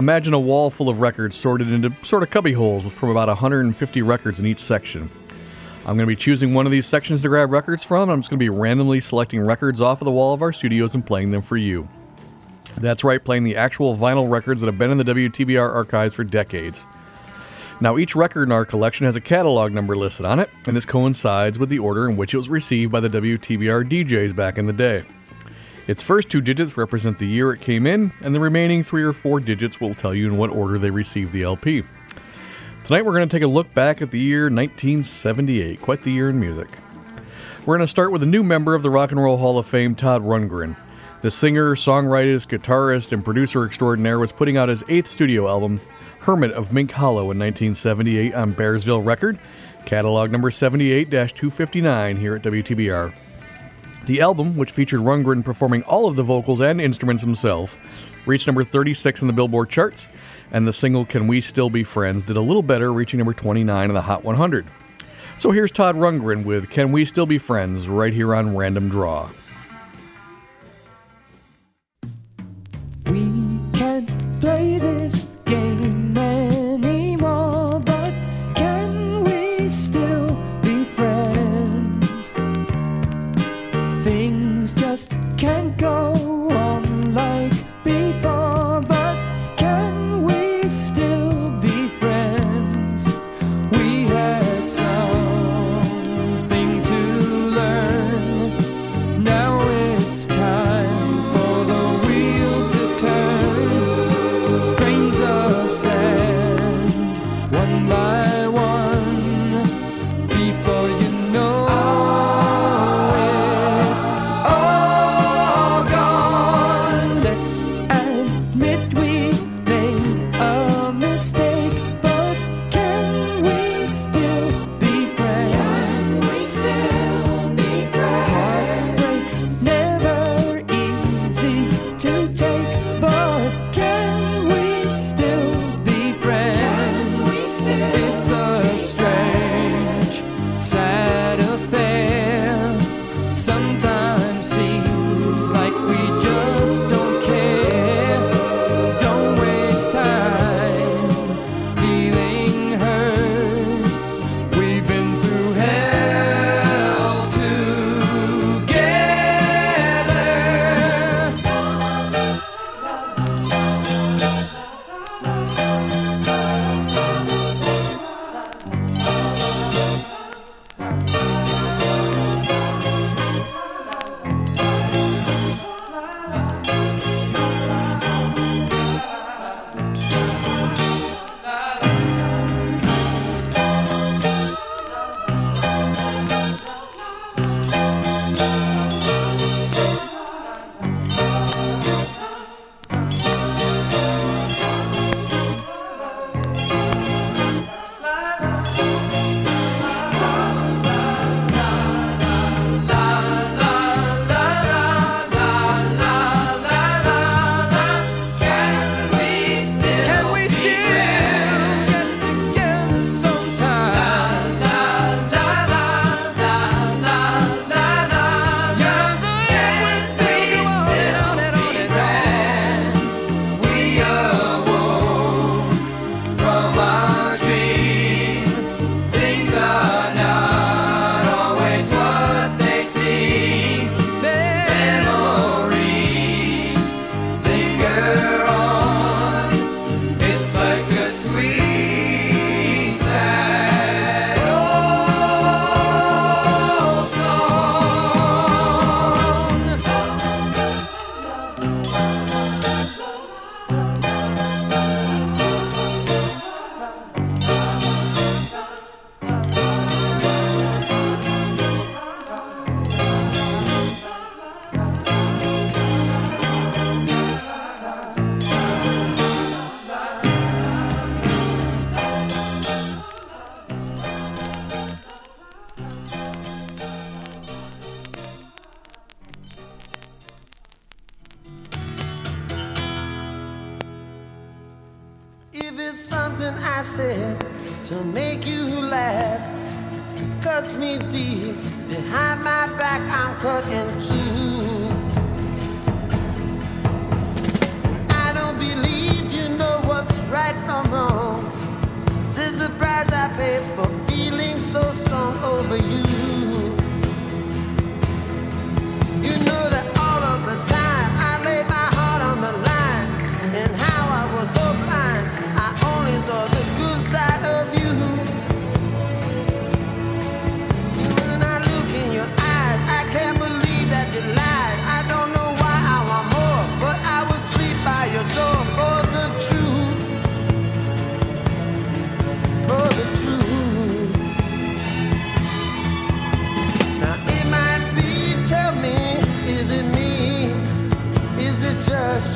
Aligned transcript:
Imagine 0.00 0.32
a 0.32 0.40
wall 0.40 0.70
full 0.70 0.88
of 0.88 1.02
records 1.02 1.36
sorted 1.36 1.70
into 1.70 1.92
sort 2.02 2.22
of 2.22 2.30
cubby 2.30 2.54
holes 2.54 2.90
from 2.90 3.10
about 3.10 3.28
150 3.28 4.00
records 4.00 4.40
in 4.40 4.46
each 4.46 4.58
section. 4.58 5.10
I'm 5.80 5.98
going 5.98 5.98
to 5.98 6.06
be 6.06 6.16
choosing 6.16 6.54
one 6.54 6.64
of 6.64 6.72
these 6.72 6.86
sections 6.86 7.20
to 7.20 7.28
grab 7.28 7.52
records 7.52 7.84
from. 7.84 8.04
And 8.04 8.12
I'm 8.12 8.20
just 8.20 8.30
going 8.30 8.38
to 8.38 8.42
be 8.42 8.48
randomly 8.48 9.00
selecting 9.00 9.42
records 9.42 9.78
off 9.78 10.00
of 10.00 10.06
the 10.06 10.10
wall 10.10 10.32
of 10.32 10.40
our 10.40 10.54
studios 10.54 10.94
and 10.94 11.06
playing 11.06 11.32
them 11.32 11.42
for 11.42 11.58
you. 11.58 11.86
That's 12.78 13.04
right, 13.04 13.22
playing 13.22 13.44
the 13.44 13.56
actual 13.56 13.94
vinyl 13.94 14.30
records 14.30 14.62
that 14.62 14.68
have 14.68 14.78
been 14.78 14.90
in 14.90 14.96
the 14.96 15.04
WTBR 15.04 15.70
archives 15.70 16.14
for 16.14 16.24
decades. 16.24 16.86
Now, 17.82 17.98
each 17.98 18.16
record 18.16 18.44
in 18.44 18.52
our 18.52 18.64
collection 18.64 19.04
has 19.04 19.16
a 19.16 19.20
catalog 19.20 19.70
number 19.72 19.98
listed 19.98 20.24
on 20.24 20.40
it, 20.40 20.48
and 20.66 20.74
this 20.74 20.86
coincides 20.86 21.58
with 21.58 21.68
the 21.68 21.78
order 21.78 22.08
in 22.08 22.16
which 22.16 22.32
it 22.32 22.38
was 22.38 22.48
received 22.48 22.90
by 22.90 23.00
the 23.00 23.10
WTBR 23.10 23.86
DJs 23.90 24.34
back 24.34 24.56
in 24.56 24.64
the 24.64 24.72
day. 24.72 25.04
Its 25.86 26.02
first 26.02 26.28
two 26.28 26.40
digits 26.40 26.76
represent 26.76 27.18
the 27.18 27.26
year 27.26 27.52
it 27.52 27.60
came 27.60 27.86
in, 27.86 28.12
and 28.20 28.34
the 28.34 28.40
remaining 28.40 28.84
three 28.84 29.02
or 29.02 29.12
four 29.12 29.40
digits 29.40 29.80
will 29.80 29.94
tell 29.94 30.14
you 30.14 30.26
in 30.26 30.36
what 30.36 30.50
order 30.50 30.78
they 30.78 30.90
received 30.90 31.32
the 31.32 31.42
LP. 31.42 31.82
Tonight 32.84 33.04
we're 33.04 33.12
going 33.12 33.28
to 33.28 33.36
take 33.36 33.44
a 33.44 33.48
look 33.48 33.72
back 33.74 34.02
at 34.02 34.10
the 34.10 34.18
year 34.18 34.44
1978, 34.44 35.80
quite 35.80 36.02
the 36.02 36.12
year 36.12 36.30
in 36.30 36.38
music. 36.38 36.68
We're 37.60 37.76
going 37.76 37.86
to 37.86 37.90
start 37.90 38.12
with 38.12 38.22
a 38.22 38.26
new 38.26 38.42
member 38.42 38.74
of 38.74 38.82
the 38.82 38.90
Rock 38.90 39.10
and 39.10 39.22
Roll 39.22 39.36
Hall 39.36 39.58
of 39.58 39.66
Fame, 39.66 39.94
Todd 39.94 40.22
Rundgren. 40.22 40.76
The 41.20 41.30
singer, 41.30 41.74
songwriter, 41.76 42.46
guitarist, 42.46 43.12
and 43.12 43.24
producer 43.24 43.64
extraordinaire 43.64 44.18
was 44.18 44.32
putting 44.32 44.56
out 44.56 44.68
his 44.68 44.82
eighth 44.88 45.06
studio 45.06 45.48
album, 45.48 45.80
Hermit 46.20 46.52
of 46.52 46.72
Mink 46.72 46.90
Hollow, 46.90 47.30
in 47.30 47.38
1978 47.38 48.34
on 48.34 48.54
Bearsville 48.54 49.04
Record, 49.04 49.38
catalog 49.84 50.30
number 50.30 50.50
78 50.50 51.10
259 51.10 52.16
here 52.16 52.36
at 52.36 52.42
WTBR. 52.42 53.14
The 54.06 54.20
album, 54.20 54.56
which 54.56 54.70
featured 54.70 55.00
Rundgren 55.00 55.44
performing 55.44 55.82
all 55.82 56.08
of 56.08 56.16
the 56.16 56.22
vocals 56.22 56.60
and 56.60 56.80
instruments 56.80 57.22
himself, 57.22 57.78
reached 58.26 58.46
number 58.46 58.64
36 58.64 59.20
in 59.20 59.26
the 59.26 59.32
Billboard 59.32 59.68
charts, 59.68 60.08
and 60.50 60.66
the 60.66 60.72
single 60.72 61.04
Can 61.04 61.26
We 61.26 61.40
Still 61.40 61.70
Be 61.70 61.84
Friends 61.84 62.24
did 62.24 62.36
a 62.36 62.40
little 62.40 62.62
better, 62.62 62.92
reaching 62.92 63.18
number 63.18 63.34
29 63.34 63.88
in 63.88 63.94
the 63.94 64.02
Hot 64.02 64.24
100. 64.24 64.66
So 65.38 65.50
here's 65.50 65.70
Todd 65.70 65.96
Rundgren 65.96 66.44
with 66.44 66.70
Can 66.70 66.92
We 66.92 67.04
Still 67.04 67.26
Be 67.26 67.38
Friends 67.38 67.88
right 67.88 68.12
here 68.12 68.34
on 68.34 68.56
Random 68.56 68.88
Draw. 68.88 69.30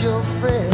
your 0.05 0.23
friend. 0.23 0.74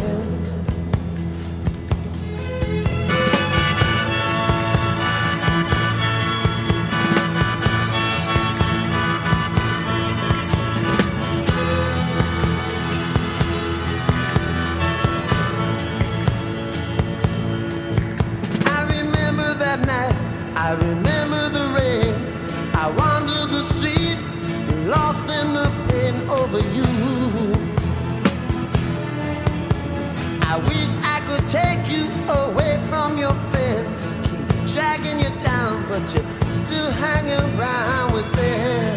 but 36.01 36.15
you're 36.15 36.53
still 36.53 36.91
hanging 36.93 37.59
around 37.59 38.13
with 38.15 38.33
them. 38.35 38.90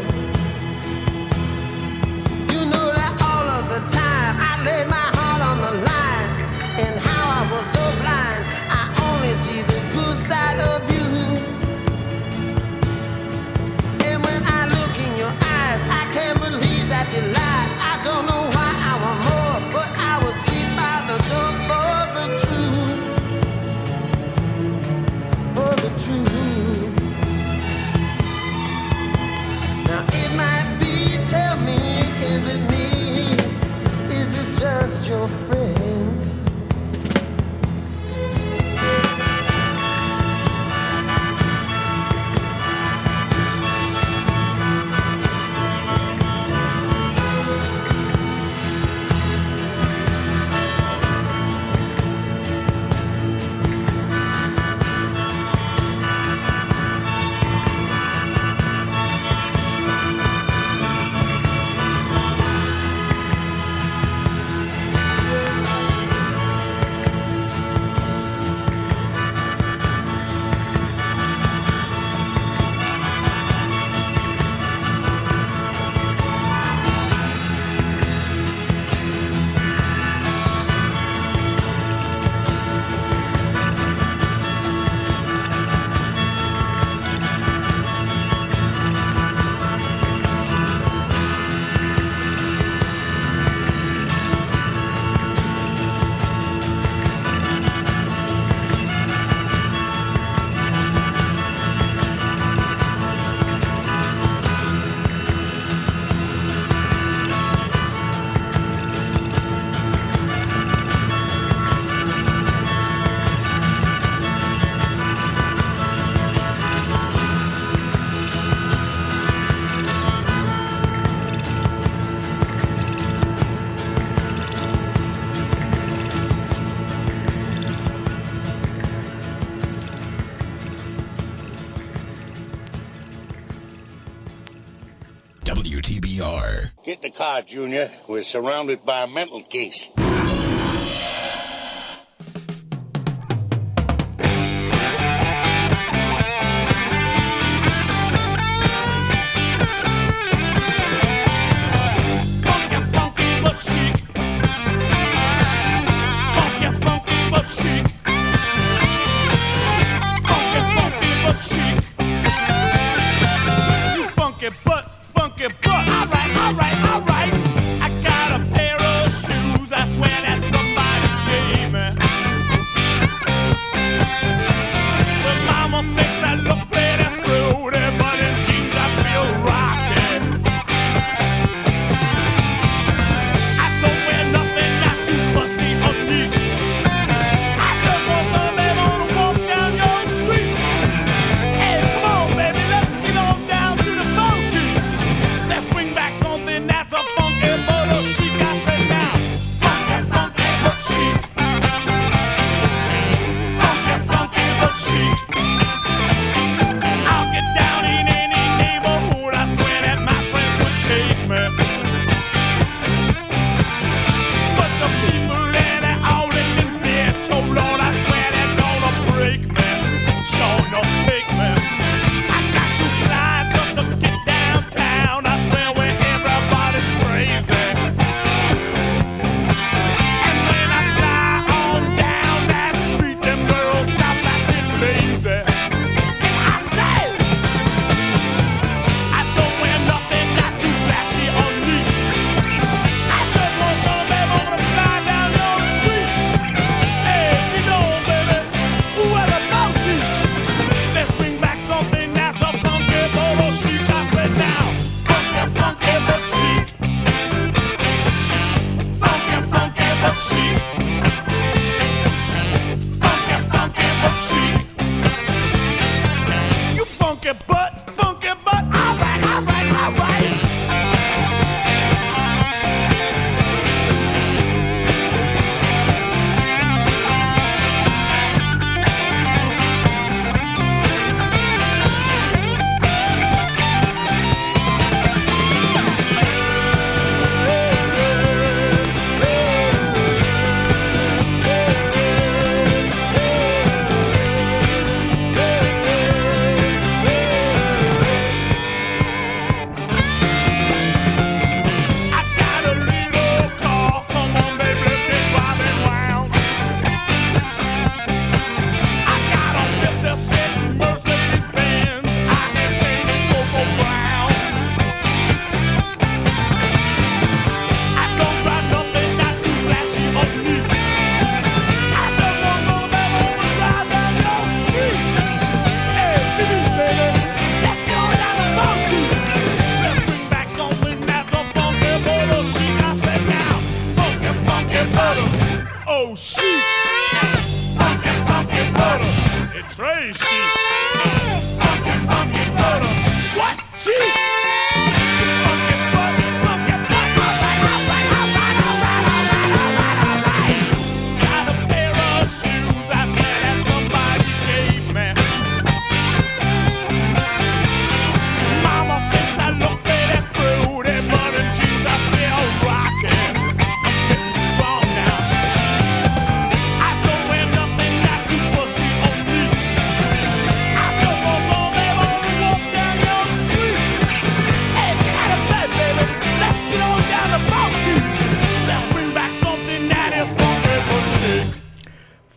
Junior. 137.42 137.90
We're 138.08 138.22
surrounded 138.22 138.86
by 138.86 139.04
a 139.04 139.08
mental 139.08 139.42
case. 139.42 139.90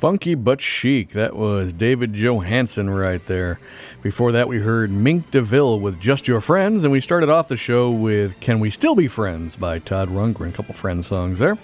Funky 0.07 0.37
but 0.37 0.61
chic. 0.61 1.15
That 1.15 1.35
was 1.35 1.73
David 1.73 2.13
Johansen 2.13 2.89
right 2.97 3.27
there. 3.27 3.59
Before 4.03 4.31
that, 4.31 4.47
we 4.47 4.59
heard 4.59 4.89
Mink 4.89 5.33
DeVille 5.33 5.81
with 5.81 5.99
Just 5.99 6.29
Your 6.29 6.41
Friends, 6.41 6.85
and 6.85 6.93
we 6.93 7.01
started 7.01 7.29
off 7.29 7.49
the 7.49 7.57
show 7.57 7.91
with 7.91 8.39
Can 8.39 8.61
We 8.61 8.71
Still 8.71 8.95
Be 8.95 9.09
Friends 9.09 9.57
by 9.57 9.81
Todd 9.81 10.09
Rundgren. 10.11 10.51
A 10.51 10.53
couple 10.53 10.77
Friends 10.77 11.09
songs 11.09 11.41
there. 11.41 11.59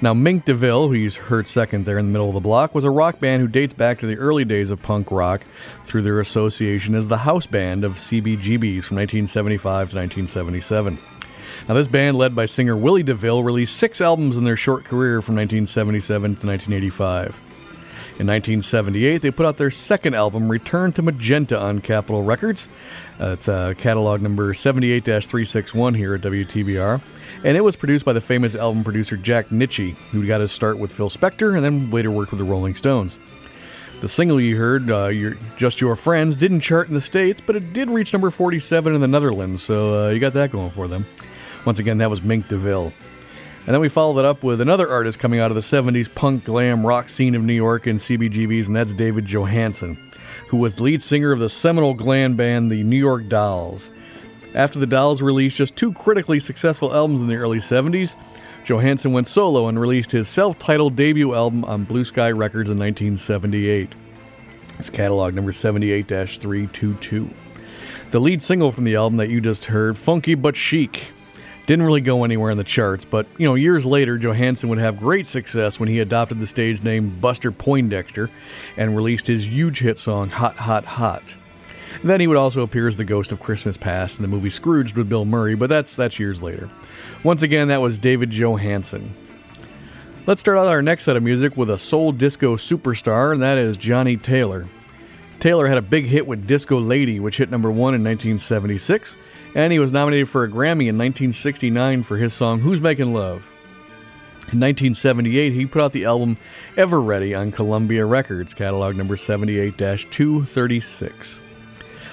Now, 0.00 0.14
Mink 0.14 0.46
DeVille, 0.46 0.88
who 0.88 0.94
you 0.94 1.10
heard 1.10 1.46
second 1.46 1.84
there 1.84 1.98
in 1.98 2.06
the 2.06 2.12
middle 2.12 2.28
of 2.28 2.32
the 2.32 2.40
block, 2.40 2.74
was 2.74 2.84
a 2.84 2.90
rock 2.90 3.20
band 3.20 3.42
who 3.42 3.46
dates 3.46 3.74
back 3.74 3.98
to 3.98 4.06
the 4.06 4.16
early 4.16 4.46
days 4.46 4.70
of 4.70 4.80
punk 4.80 5.10
rock 5.10 5.42
through 5.84 6.00
their 6.00 6.20
association 6.20 6.94
as 6.94 7.08
the 7.08 7.18
house 7.18 7.46
band 7.46 7.84
of 7.84 7.96
CBGBs 7.96 8.84
from 8.84 8.96
1975 8.96 9.90
to 9.90 9.96
1977. 9.98 10.98
Now, 11.68 11.74
this 11.74 11.88
band, 11.88 12.16
led 12.16 12.34
by 12.34 12.46
singer 12.46 12.74
Willie 12.74 13.02
DeVille, 13.02 13.42
released 13.42 13.76
six 13.76 14.00
albums 14.00 14.38
in 14.38 14.44
their 14.44 14.56
short 14.56 14.84
career 14.86 15.20
from 15.20 15.36
1977 15.36 16.36
to 16.36 16.46
1985. 16.46 17.45
In 18.18 18.26
1978, 18.28 19.18
they 19.18 19.30
put 19.30 19.44
out 19.44 19.58
their 19.58 19.70
second 19.70 20.14
album, 20.14 20.50
Return 20.50 20.90
to 20.94 21.02
Magenta, 21.02 21.60
on 21.60 21.82
Capitol 21.82 22.22
Records. 22.22 22.70
Uh, 23.20 23.32
it's 23.32 23.46
uh, 23.46 23.74
catalog 23.76 24.22
number 24.22 24.54
78 24.54 25.04
361 25.04 25.92
here 25.92 26.14
at 26.14 26.22
WTBR. 26.22 27.02
And 27.44 27.58
it 27.58 27.60
was 27.60 27.76
produced 27.76 28.06
by 28.06 28.14
the 28.14 28.22
famous 28.22 28.54
album 28.54 28.84
producer 28.84 29.18
Jack 29.18 29.48
Nitzsche, 29.48 29.94
who 30.12 30.26
got 30.26 30.40
his 30.40 30.50
start 30.50 30.78
with 30.78 30.92
Phil 30.92 31.10
Spector 31.10 31.56
and 31.56 31.62
then 31.62 31.90
later 31.90 32.10
worked 32.10 32.30
with 32.30 32.38
the 32.38 32.44
Rolling 32.44 32.74
Stones. 32.74 33.18
The 34.00 34.08
single 34.08 34.40
you 34.40 34.56
heard, 34.56 34.90
uh, 34.90 35.08
your, 35.08 35.36
Just 35.58 35.82
Your 35.82 35.94
Friends, 35.94 36.36
didn't 36.36 36.60
chart 36.60 36.88
in 36.88 36.94
the 36.94 37.02
States, 37.02 37.42
but 37.44 37.54
it 37.54 37.74
did 37.74 37.90
reach 37.90 38.14
number 38.14 38.30
47 38.30 38.94
in 38.94 39.02
the 39.02 39.08
Netherlands, 39.08 39.62
so 39.62 40.06
uh, 40.06 40.08
you 40.08 40.20
got 40.20 40.32
that 40.32 40.52
going 40.52 40.70
for 40.70 40.88
them. 40.88 41.04
Once 41.66 41.78
again, 41.78 41.98
that 41.98 42.08
was 42.08 42.22
Mink 42.22 42.48
DeVille. 42.48 42.94
And 43.66 43.74
then 43.74 43.80
we 43.80 43.88
followed 43.88 44.20
it 44.20 44.24
up 44.24 44.44
with 44.44 44.60
another 44.60 44.88
artist 44.88 45.18
coming 45.18 45.40
out 45.40 45.50
of 45.50 45.56
the 45.56 45.60
70s 45.60 46.12
punk 46.14 46.44
glam 46.44 46.86
rock 46.86 47.08
scene 47.08 47.34
of 47.34 47.42
New 47.42 47.52
York 47.52 47.88
and 47.88 47.98
CBGBs, 47.98 48.68
and 48.68 48.76
that's 48.76 48.94
David 48.94 49.24
Johansen, 49.26 49.98
who 50.46 50.56
was 50.56 50.76
the 50.76 50.84
lead 50.84 51.02
singer 51.02 51.32
of 51.32 51.40
the 51.40 51.50
seminal 51.50 51.92
glam 51.92 52.36
band 52.36 52.70
the 52.70 52.84
New 52.84 52.98
York 52.98 53.26
Dolls. 53.26 53.90
After 54.54 54.78
the 54.78 54.86
Dolls 54.86 55.20
released 55.20 55.56
just 55.56 55.74
two 55.74 55.92
critically 55.92 56.38
successful 56.38 56.94
albums 56.94 57.22
in 57.22 57.28
the 57.28 57.34
early 57.34 57.58
70s, 57.58 58.14
Johansen 58.64 59.12
went 59.12 59.26
solo 59.26 59.66
and 59.66 59.80
released 59.80 60.12
his 60.12 60.28
self 60.28 60.60
titled 60.60 60.94
debut 60.94 61.34
album 61.34 61.64
on 61.64 61.82
Blue 61.82 62.04
Sky 62.04 62.30
Records 62.30 62.70
in 62.70 62.78
1978. 62.78 63.92
It's 64.78 64.90
catalog 64.90 65.34
number 65.34 65.52
78 65.52 66.06
322. 66.06 67.30
The 68.12 68.20
lead 68.20 68.44
single 68.44 68.70
from 68.70 68.84
the 68.84 68.94
album 68.94 69.16
that 69.16 69.28
you 69.28 69.40
just 69.40 69.64
heard, 69.64 69.98
Funky 69.98 70.36
But 70.36 70.54
Chic, 70.54 71.08
didn't 71.66 71.84
really 71.84 72.00
go 72.00 72.24
anywhere 72.24 72.50
in 72.50 72.58
the 72.58 72.64
charts, 72.64 73.04
but 73.04 73.26
you 73.38 73.46
know, 73.46 73.54
years 73.54 73.84
later, 73.84 74.16
Johansen 74.18 74.68
would 74.68 74.78
have 74.78 74.98
great 74.98 75.26
success 75.26 75.80
when 75.80 75.88
he 75.88 75.98
adopted 75.98 76.38
the 76.38 76.46
stage 76.46 76.82
name 76.82 77.18
Buster 77.20 77.50
Poindexter 77.50 78.30
and 78.76 78.96
released 78.96 79.26
his 79.26 79.46
huge 79.46 79.80
hit 79.80 79.98
song 79.98 80.30
Hot 80.30 80.56
Hot 80.56 80.84
Hot. 80.84 81.34
Then 82.04 82.20
he 82.20 82.26
would 82.26 82.36
also 82.36 82.62
appear 82.62 82.86
as 82.86 82.96
the 82.96 83.04
ghost 83.04 83.32
of 83.32 83.40
Christmas 83.40 83.76
Past 83.76 84.18
in 84.18 84.22
the 84.22 84.28
movie 84.28 84.50
Scrooged 84.50 84.96
with 84.96 85.08
Bill 85.08 85.24
Murray, 85.24 85.54
but 85.54 85.68
that's 85.68 85.96
that's 85.96 86.18
years 86.18 86.42
later. 86.42 86.70
Once 87.24 87.42
again, 87.42 87.68
that 87.68 87.80
was 87.80 87.98
David 87.98 88.30
Johansen. 88.30 89.10
Let's 90.26 90.40
start 90.40 90.58
out 90.58 90.66
our 90.66 90.82
next 90.82 91.04
set 91.04 91.16
of 91.16 91.22
music 91.22 91.56
with 91.56 91.70
a 91.70 91.78
soul 91.78 92.12
disco 92.12 92.56
superstar, 92.56 93.32
and 93.32 93.42
that 93.42 93.58
is 93.58 93.76
Johnnie 93.76 94.16
Taylor. 94.16 94.66
Taylor 95.40 95.68
had 95.68 95.78
a 95.78 95.82
big 95.82 96.06
hit 96.06 96.26
with 96.26 96.46
Disco 96.46 96.80
Lady, 96.80 97.20
which 97.20 97.36
hit 97.36 97.50
number 97.50 97.70
one 97.70 97.94
in 97.94 98.02
1976, 98.02 99.16
and 99.56 99.72
he 99.72 99.78
was 99.78 99.90
nominated 99.90 100.28
for 100.28 100.44
a 100.44 100.48
Grammy 100.48 100.86
in 100.86 100.98
1969 100.98 102.02
for 102.02 102.18
his 102.18 102.34
song 102.34 102.60
Who's 102.60 102.80
Making 102.80 103.14
Love. 103.14 103.50
In 104.52 104.60
1978, 104.60 105.54
he 105.54 105.64
put 105.64 105.80
out 105.80 105.92
the 105.92 106.04
album 106.04 106.36
Ever 106.76 107.00
Ready 107.00 107.34
on 107.34 107.50
Columbia 107.50 108.04
Records, 108.04 108.52
catalog 108.52 108.96
number 108.96 109.16
78 109.16 109.78
236. 109.78 111.40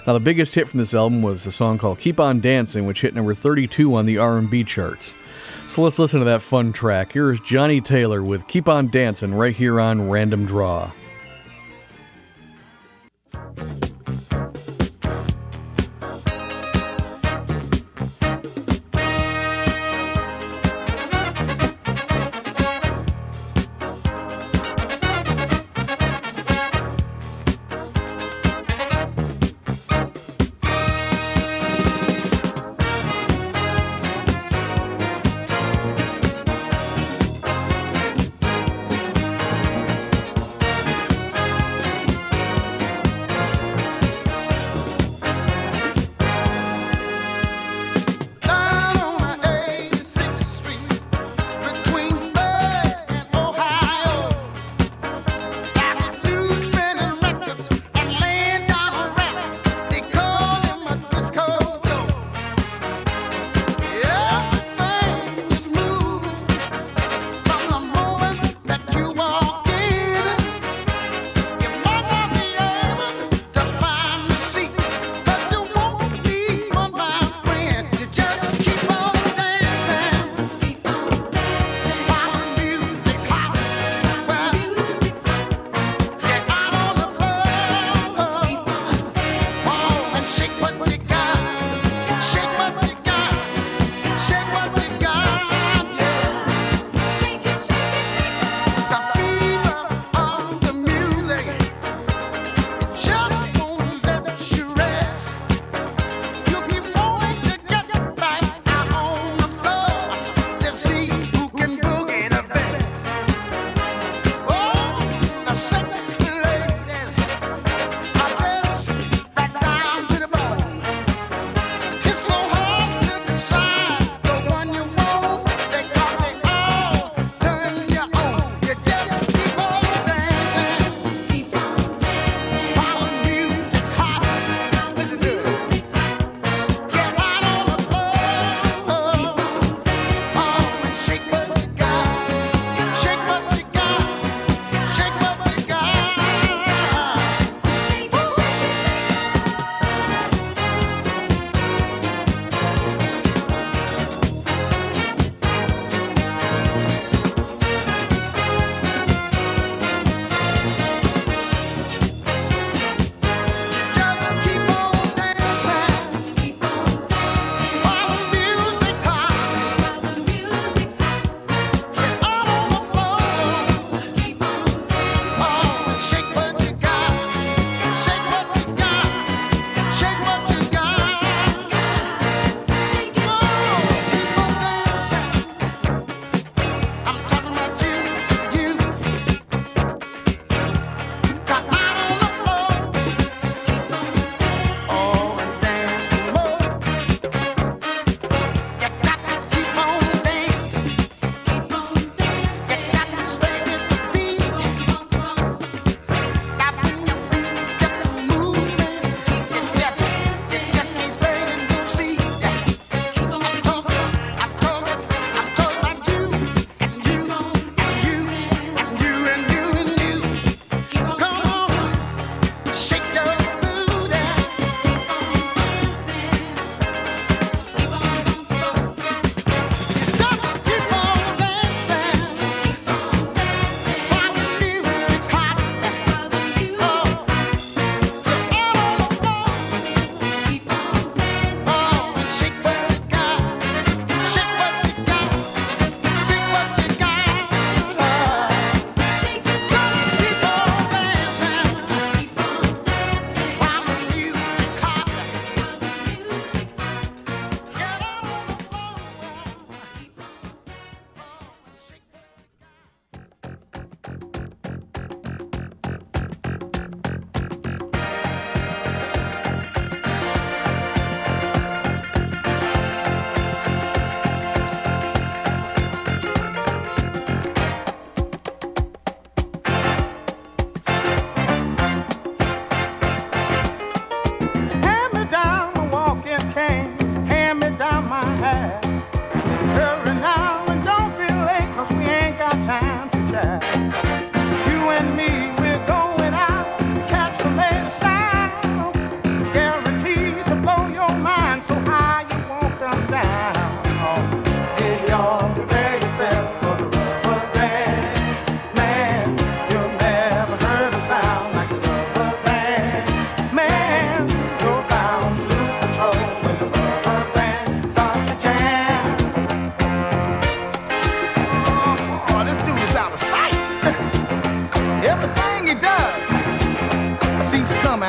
Now, 0.08 0.14
the 0.14 0.22
biggest 0.22 0.56
hit 0.56 0.70
from 0.70 0.80
this 0.80 0.94
album 0.94 1.22
was 1.22 1.46
a 1.46 1.52
song 1.52 1.78
called 1.78 2.00
Keep 2.00 2.22
On 2.22 2.40
Dancing, 2.40 2.86
which 2.86 3.02
hit 3.02 3.14
number 3.14 3.36
32 3.36 3.94
on 3.94 4.06
the 4.06 4.18
R&B 4.18 4.64
charts. 4.64 5.14
So 5.68 5.82
let's 5.82 6.00
listen 6.00 6.20
to 6.20 6.26
that 6.26 6.42
fun 6.42 6.72
track. 6.72 7.12
Here 7.12 7.30
is 7.30 7.42
Johnnie 7.42 7.82
Taylor 7.82 8.24
with 8.24 8.48
Keep 8.48 8.70
On 8.70 8.88
Dancing 8.88 9.34
right 9.34 9.56
here 9.56 9.82
on 9.82 10.10
Random 10.10 10.46
Draw. 10.46 10.92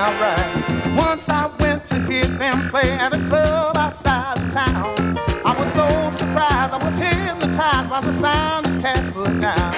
Once 0.04 1.30
I 1.30 1.50
went 1.60 1.86
to 1.86 1.94
hear 2.04 2.26
them 2.26 2.68
play 2.68 2.90
at 2.90 3.14
a 3.14 3.18
club 3.26 3.74
outside 3.78 4.38
of 4.38 4.52
town. 4.52 5.16
I 5.42 5.56
was 5.58 5.72
so 5.72 5.86
surprised, 6.18 6.74
I 6.74 6.84
was 6.84 6.94
hypnotized 6.98 7.88
by 7.88 8.02
the 8.02 8.12
sound 8.12 8.66
his 8.66 8.76
cats 8.76 9.08
put 9.14 9.40
down. 9.40 9.72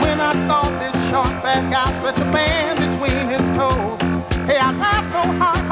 When 0.00 0.18
I 0.18 0.32
saw 0.46 0.62
this 0.80 0.96
short, 1.10 1.28
fat 1.42 1.70
guy 1.70 1.98
stretch 1.98 2.18
a 2.20 2.30
band 2.32 2.78
between 2.78 3.28
his 3.28 3.46
toes, 3.54 4.00
hey, 4.48 4.56
I 4.56 4.72
laughed 4.72 5.12
so 5.12 5.32
hard. 5.32 5.67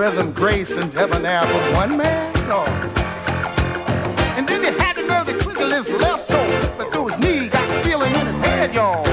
rhythm, 0.00 0.32
grace, 0.32 0.78
and 0.78 0.90
debonair 0.92 1.42
from 1.42 1.74
one 1.74 1.94
man? 1.98 2.32
No. 2.48 2.64
And 4.34 4.48
then 4.48 4.62
he 4.62 4.70
had 4.80 4.94
to 4.94 5.06
know 5.06 5.22
the 5.24 5.34
quickly 5.44 5.76
his 5.76 5.90
left 5.90 6.30
toe, 6.30 6.74
but 6.78 6.90
through 6.90 7.08
his 7.08 7.18
knee 7.18 7.50
got 7.50 7.84
feeling 7.84 8.14
in 8.14 8.26
his 8.26 8.36
head, 8.36 8.74
y'all. 8.74 9.09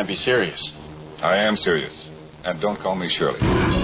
can't 0.00 0.08
be 0.08 0.14
serious. 0.14 0.72
I 1.20 1.36
am 1.36 1.56
serious. 1.56 2.08
And 2.44 2.58
don't 2.58 2.80
call 2.80 2.96
me 2.96 3.06
Shirley. 3.10 3.79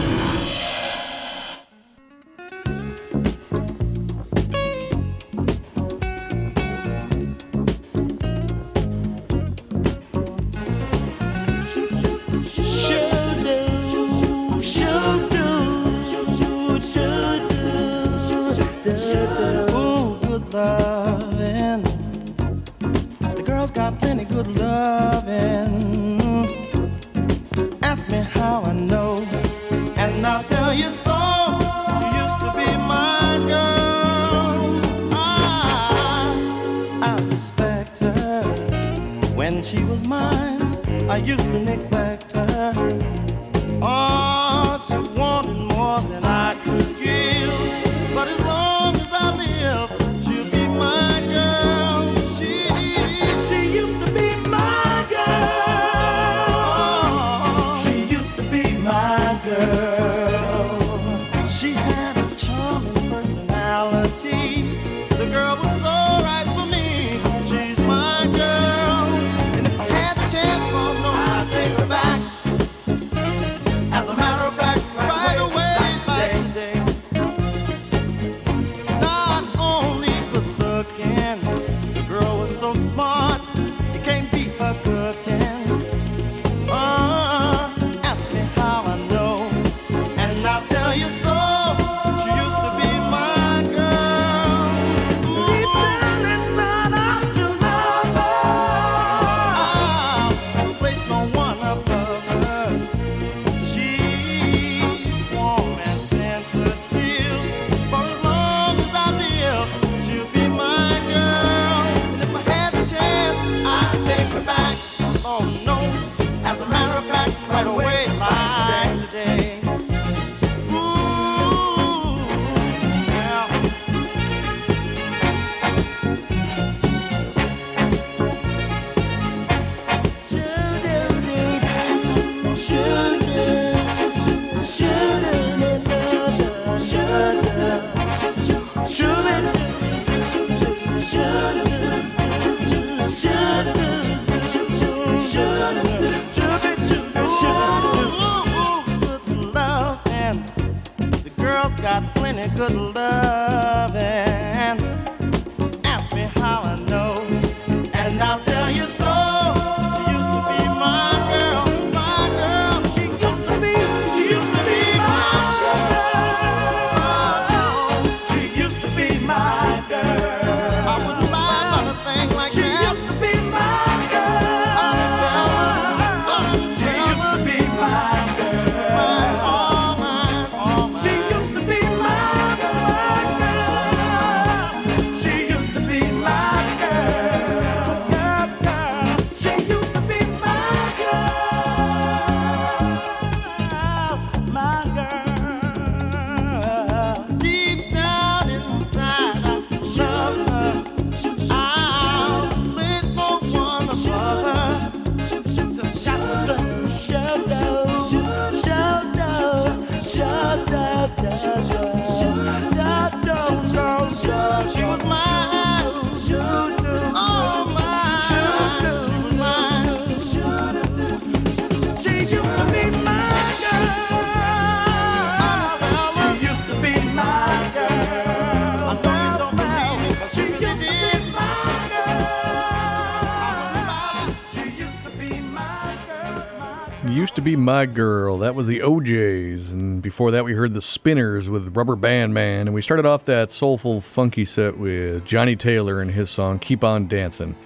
My 237.66 237.84
girl. 237.84 238.38
That 238.38 238.54
was 238.54 238.68
the 238.68 238.80
O'Jays. 238.80 239.72
And 239.72 240.00
before 240.00 240.30
that, 240.30 240.44
we 240.44 240.52
heard 240.52 240.72
the 240.72 240.80
Spinners 240.80 241.48
with 241.48 241.76
Rubber 241.76 241.96
Band 241.96 242.32
Man. 242.32 242.68
And 242.68 242.74
we 242.74 242.80
started 242.80 243.04
off 243.04 243.24
that 243.24 243.50
soulful, 243.50 244.00
funky 244.00 244.44
set 244.44 244.78
with 244.78 245.24
Johnnie 245.24 245.56
Taylor 245.56 246.00
and 246.00 246.12
his 246.12 246.30
song 246.30 246.60
Keep 246.60 246.84
On 246.84 247.08
Dancing. 247.08 247.56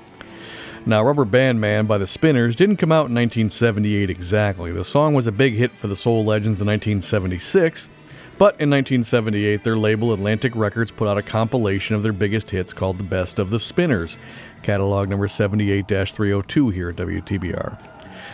Now, 0.87 1.05
Rubber 1.05 1.27
Band 1.27 1.61
Man 1.61 1.85
by 1.85 1.99
the 1.99 2.07
Spinners 2.07 2.57
didn't 2.57 2.79
come 2.79 2.91
out 2.91 3.11
in 3.11 3.15
1978 3.15 4.09
exactly. 4.09 4.73
The 4.73 4.87
song 4.87 5.13
was 5.13 5.27
a 5.27 5.33
big 5.33 5.53
hit 5.53 5.73
for 5.73 5.87
the 5.87 5.97
Soul 5.97 6.25
Legends 6.25 6.63
in 6.63 6.67
1976. 6.67 7.91
But 8.39 8.59
in 8.59 8.71
1978, 8.71 9.63
their 9.63 9.77
label 9.77 10.15
Atlantic 10.15 10.57
Records 10.57 10.91
put 10.91 11.09
out 11.09 11.19
a 11.19 11.23
compilation 11.23 11.95
of 11.95 12.03
their 12.03 12.15
biggest 12.15 12.49
hits 12.49 12.73
called 12.73 12.97
The 12.97 13.05
Best 13.05 13.39
of 13.39 13.51
the 13.51 13.61
Spinners, 13.61 14.17
catalog 14.63 15.11
number 15.11 15.29
78 15.29 15.87
302 15.87 16.71
here 16.71 16.89
at 16.89 16.97
WTBR. 16.97 17.89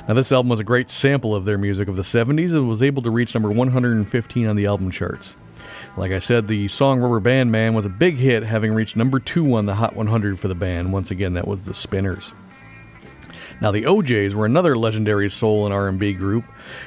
Now, 0.08 0.14
this 0.14 0.30
album 0.30 0.50
was 0.50 0.60
a 0.60 0.64
great 0.64 0.88
sample 0.88 1.34
of 1.34 1.44
their 1.44 1.58
music 1.58 1.88
of 1.88 1.96
the 1.96 2.02
70s 2.02 2.52
and 2.52 2.68
was 2.68 2.82
able 2.82 3.02
to 3.02 3.10
reach 3.10 3.34
number 3.34 3.50
115 3.50 4.46
on 4.46 4.54
the 4.54 4.66
album 4.66 4.90
charts. 4.90 5.34
Like 5.96 6.12
I 6.12 6.20
said, 6.20 6.46
the 6.46 6.68
song 6.68 7.00
Rubber 7.00 7.18
Band 7.18 7.50
Man 7.50 7.74
was 7.74 7.86
a 7.86 7.88
big 7.90 8.16
hit, 8.16 8.44
having 8.44 8.72
reached 8.72 8.94
number 8.94 9.18
two 9.18 9.54
on 9.54 9.66
the 9.66 9.74
Hot 9.74 9.96
100 9.96 10.38
for 10.38 10.46
the 10.46 10.54
band. 10.54 10.92
Once 10.92 11.10
again, 11.10 11.34
that 11.34 11.48
was 11.48 11.62
the 11.62 11.74
Spinners. 11.74 12.32
Now, 13.60 13.72
the 13.72 13.86
O'Jays 13.86 14.34
were 14.34 14.46
another 14.46 14.76
legendary 14.76 15.30
soul 15.30 15.64
and 15.64 15.74
R&B 15.74 16.12
group 16.12 16.44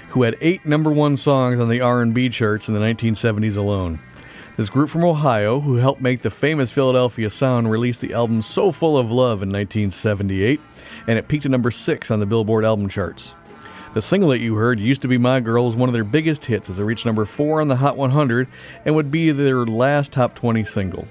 who 0.09 0.23
had 0.23 0.37
eight 0.39 0.65
number 0.65 0.91
one 0.91 1.17
songs 1.17 1.59
on 1.59 1.67
the 1.67 1.81
R&B 1.81 2.29
charts 2.29 2.67
in 2.67 2.73
the 2.73 2.79
1970s 2.79 3.57
alone. 3.57 3.99
This 4.55 4.69
group 4.69 4.89
from 4.89 5.03
Ohio, 5.03 5.59
who 5.59 5.77
helped 5.77 6.01
make 6.01 6.21
the 6.21 6.29
famous 6.29 6.71
Philadelphia 6.71 7.29
sound, 7.29 7.71
released 7.71 8.01
the 8.01 8.13
album 8.13 8.41
So 8.41 8.71
Full 8.71 8.97
of 8.97 9.11
Love 9.11 9.41
in 9.41 9.49
1978, 9.49 10.59
and 11.09 11.17
it 11.17 11.27
peaked 11.27 11.45
at 11.45 11.49
number 11.49 11.71
six 11.71 12.11
on 12.11 12.19
the 12.19 12.25
Billboard 12.27 12.63
album 12.63 12.87
charts. 12.87 13.33
The 13.93 14.01
single 14.01 14.29
that 14.29 14.41
you 14.41 14.53
heard, 14.53 14.79
Used 14.79 15.01
to 15.01 15.07
Be 15.07 15.17
My 15.17 15.39
Girl, 15.39 15.65
was 15.65 15.75
one 15.75 15.89
of 15.89 15.93
their 15.93 16.03
biggest 16.03 16.45
hits 16.45 16.69
as 16.69 16.79
it 16.79 16.83
reached 16.83 17.07
number 17.07 17.25
4 17.25 17.61
on 17.61 17.67
the 17.67 17.77
Hot 17.77 17.97
100 17.97 18.47
and 18.85 18.93
would 18.93 19.09
be 19.09 19.31
their 19.31 19.65
last 19.65 20.11
top 20.11 20.35
20 20.35 20.63
single. 20.65 21.07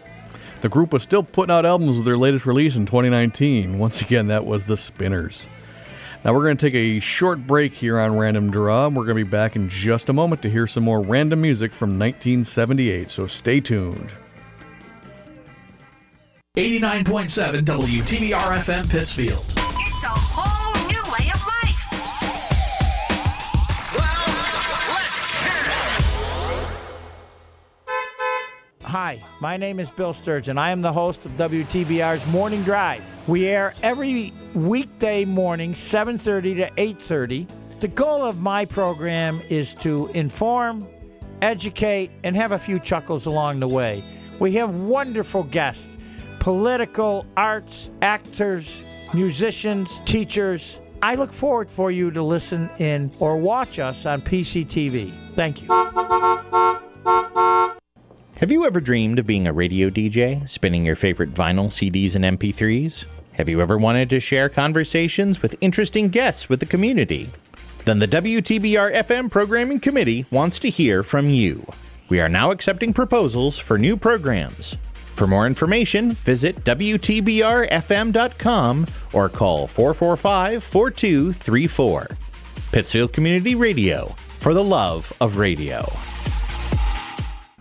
The 0.60 0.68
group 0.68 0.92
was 0.92 1.02
still 1.02 1.24
putting 1.24 1.52
out 1.52 1.66
albums 1.66 1.96
with 1.96 2.06
their 2.06 2.16
latest 2.16 2.46
release 2.46 2.76
in 2.76 2.86
2019. 2.86 3.80
Once 3.80 4.00
again, 4.00 4.28
that 4.28 4.46
was 4.46 4.66
The 4.66 4.76
Spinners. 4.76 5.48
Now 6.24 6.32
we're 6.32 6.44
going 6.44 6.56
to 6.56 6.66
take 6.70 6.76
a 6.76 7.00
short 7.00 7.44
break 7.44 7.72
here 7.74 7.98
on 7.98 8.16
Random 8.16 8.52
Draw. 8.52 8.86
and 8.86 8.94
We're 8.94 9.04
going 9.04 9.18
to 9.18 9.24
be 9.24 9.28
back 9.28 9.56
in 9.56 9.68
just 9.68 10.08
a 10.08 10.12
moment 10.12 10.42
to 10.42 10.50
hear 10.50 10.68
some 10.68 10.84
more 10.84 11.00
random 11.00 11.40
music 11.40 11.72
from 11.72 11.98
1978, 11.98 13.10
so 13.10 13.26
stay 13.26 13.58
tuned. 13.58 14.12
89.7 16.56 17.64
WTBR 17.64 18.58
FM 18.62 18.88
Pittsfield. 18.88 19.57
Hi, 29.00 29.22
my 29.38 29.56
name 29.56 29.78
is 29.78 29.92
Bill 29.92 30.12
Sturgeon. 30.12 30.58
I 30.58 30.70
am 30.70 30.82
the 30.82 30.92
host 30.92 31.24
of 31.24 31.30
WTBR's 31.36 32.26
Morning 32.26 32.64
Drive. 32.64 33.04
We 33.28 33.46
air 33.46 33.72
every 33.80 34.32
weekday 34.54 35.24
morning, 35.24 35.74
7:30 35.74 36.56
to 36.56 36.70
8:30. 36.76 37.46
The 37.78 37.86
goal 37.86 38.24
of 38.24 38.40
my 38.40 38.64
program 38.64 39.40
is 39.48 39.76
to 39.86 40.10
inform, 40.14 40.84
educate, 41.42 42.10
and 42.24 42.34
have 42.34 42.50
a 42.50 42.58
few 42.58 42.80
chuckles 42.80 43.26
along 43.26 43.60
the 43.60 43.68
way. 43.68 44.02
We 44.40 44.54
have 44.54 44.74
wonderful 44.74 45.44
guests, 45.44 45.86
political, 46.40 47.24
arts, 47.36 47.92
actors, 48.02 48.82
musicians, 49.14 50.02
teachers. 50.06 50.80
I 51.02 51.14
look 51.14 51.32
forward 51.32 51.70
for 51.70 51.92
you 51.92 52.10
to 52.10 52.22
listen 52.24 52.68
in 52.80 53.12
or 53.20 53.36
watch 53.36 53.78
us 53.78 54.06
on 54.06 54.22
PCTV. 54.22 55.12
Thank 55.36 55.62
you. 55.62 55.68
Have 58.38 58.50
you 58.52 58.64
ever 58.64 58.80
dreamed 58.80 59.18
of 59.18 59.26
being 59.26 59.48
a 59.48 59.52
radio 59.52 59.90
DJ, 59.90 60.48
spinning 60.48 60.84
your 60.84 60.94
favorite 60.94 61.34
vinyl, 61.34 61.66
CDs, 61.66 62.14
and 62.14 62.24
MP3s? 62.38 63.04
Have 63.32 63.48
you 63.48 63.60
ever 63.60 63.76
wanted 63.76 64.08
to 64.10 64.20
share 64.20 64.48
conversations 64.48 65.42
with 65.42 65.56
interesting 65.60 66.08
guests 66.08 66.48
with 66.48 66.60
the 66.60 66.66
community? 66.66 67.30
Then 67.84 67.98
the 67.98 68.06
WTBR 68.06 68.94
FM 68.94 69.28
Programming 69.28 69.80
Committee 69.80 70.24
wants 70.30 70.60
to 70.60 70.70
hear 70.70 71.02
from 71.02 71.26
you. 71.26 71.66
We 72.10 72.20
are 72.20 72.28
now 72.28 72.52
accepting 72.52 72.92
proposals 72.92 73.58
for 73.58 73.76
new 73.76 73.96
programs. 73.96 74.76
For 75.16 75.26
more 75.26 75.48
information, 75.48 76.12
visit 76.12 76.64
WTBRFM.com 76.64 78.86
or 79.14 79.28
call 79.28 79.66
445 79.66 80.62
4234. 80.62 82.06
Pittsfield 82.70 83.12
Community 83.12 83.56
Radio, 83.56 84.14
for 84.38 84.54
the 84.54 84.62
love 84.62 85.12
of 85.20 85.38
radio. 85.38 85.84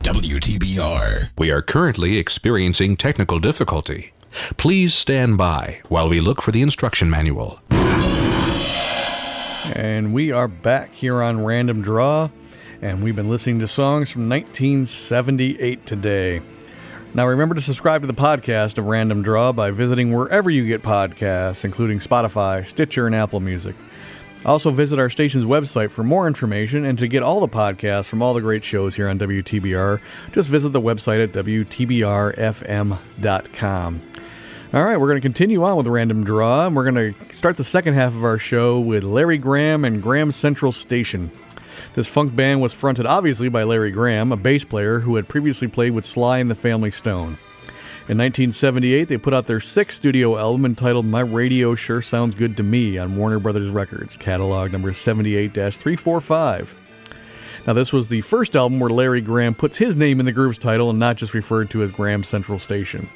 WTBR. 0.04 1.30
We 1.38 1.52
are 1.52 1.62
currently 1.62 2.18
experiencing 2.18 2.96
technical 2.98 3.40
difficulty. 3.40 4.14
Please 4.58 4.94
stand 4.94 5.38
by 5.38 5.82
while 5.90 6.08
we 6.08 6.20
look 6.20 6.42
for 6.42 6.52
the 6.52 6.62
instruction 6.62 7.10
manual. 7.10 7.60
And 9.74 10.14
we 10.14 10.32
are 10.32 10.48
back 10.48 10.94
here 10.94 11.22
on 11.22 11.44
Random 11.44 11.82
Draw, 11.82 12.30
and 12.82 13.04
we've 13.04 13.16
been 13.16 13.30
listening 13.30 13.60
to 13.60 13.68
songs 13.68 14.10
from 14.10 14.30
1978 14.30 15.86
today. 15.86 16.42
Now, 17.14 17.26
remember 17.28 17.56
to 17.56 17.62
subscribe 17.62 18.02
to 18.02 18.08
the 18.08 18.14
podcast 18.14 18.78
of 18.78 18.86
Random 18.86 19.24
Draw 19.24 19.54
by 19.54 19.72
visiting 19.72 20.14
wherever 20.14 20.50
you 20.50 20.66
get 20.68 20.84
podcasts, 20.84 21.66
including 21.66 22.00
Spotify, 22.00 22.68
Stitcher, 22.68 23.08
and 23.08 23.16
Apple 23.16 23.40
Music. 23.40 23.76
Also, 24.46 24.72
visit 24.72 25.00
our 25.00 25.10
station's 25.10 25.44
website 25.44 25.90
for 25.90 26.04
more 26.04 26.28
information 26.28 26.86
and 26.86 26.98
to 27.00 27.08
get 27.08 27.24
all 27.24 27.40
the 27.40 27.48
podcasts 27.48 28.06
from 28.06 28.22
all 28.22 28.34
the 28.34 28.42
great 28.42 28.64
shows 28.64 28.96
here 28.96 29.10
on 29.10 29.20
WTBR. 29.20 30.00
Just 30.32 30.50
visit 30.50 30.70
the 30.70 30.82
website 30.82 31.24
at 31.24 31.34
WTBRFM.com. 31.34 34.02
All 34.74 34.84
right, 34.84 34.98
we're 34.98 35.08
going 35.08 35.18
to 35.18 35.22
continue 35.22 35.64
on 35.64 35.78
with 35.78 35.88
Random 35.88 36.26
Draw, 36.26 36.68
and 36.68 36.76
we're 36.76 36.92
going 36.92 37.14
to 37.14 37.36
start 37.36 37.56
the 37.56 37.64
second 37.64 37.94
half 37.94 38.14
of 38.14 38.24
our 38.24 38.38
show 38.38 38.80
with 38.80 39.04
Larry 39.04 39.38
Graham 39.38 39.86
and 39.86 40.04
Graham 40.04 40.32
Central 40.32 40.74
Station. 40.74 41.32
This 41.94 42.08
funk 42.08 42.36
band 42.36 42.62
was 42.62 42.74
fronted 42.74 43.06
obviously 43.06 43.50
by 43.50 43.64
Larry 43.64 43.92
Graham, 43.92 44.32
a 44.32 44.38
bass 44.38 44.64
player 44.64 45.00
who 45.00 45.16
had 45.16 45.28
previously 45.28 45.68
played 45.68 45.92
with 45.92 46.06
Sly 46.06 46.40
and 46.40 46.52
the 46.52 46.56
Family 46.56 46.92
Stone. 46.92 47.38
In 48.10 48.18
1978, 48.18 49.10
they 49.10 49.18
put 49.18 49.34
out 49.34 49.48
their 49.48 49.60
sixth 49.60 49.98
studio 49.98 50.38
album 50.38 50.64
entitled 50.64 51.06
My 51.06 51.20
Radio 51.20 51.76
Sure 51.76 52.02
Sounds 52.02 52.36
Good 52.36 52.56
to 52.56 52.64
Me 52.64 52.98
on 52.98 53.18
Warner 53.18 53.38
Brothers 53.38 53.70
Records, 53.70 54.16
catalog 54.16 54.72
number 54.72 54.94
78 54.94 55.54
345. 55.54 56.74
Now, 57.68 57.74
this 57.74 57.92
was 57.92 58.08
the 58.08 58.22
first 58.22 58.56
album 58.56 58.80
where 58.80 58.90
Larry 58.90 59.20
Graham 59.20 59.54
puts 59.54 59.76
his 59.76 59.98
name 59.98 60.22
in 60.22 60.26
the 60.26 60.32
group's 60.32 60.58
title 60.58 60.90
and 60.90 60.98
not 61.00 61.18
just 61.18 61.34
referred 61.34 61.70
to 61.72 61.84
as 61.84 61.92
Graham 61.92 62.24
Central 62.24 62.60
Station. 62.60 63.10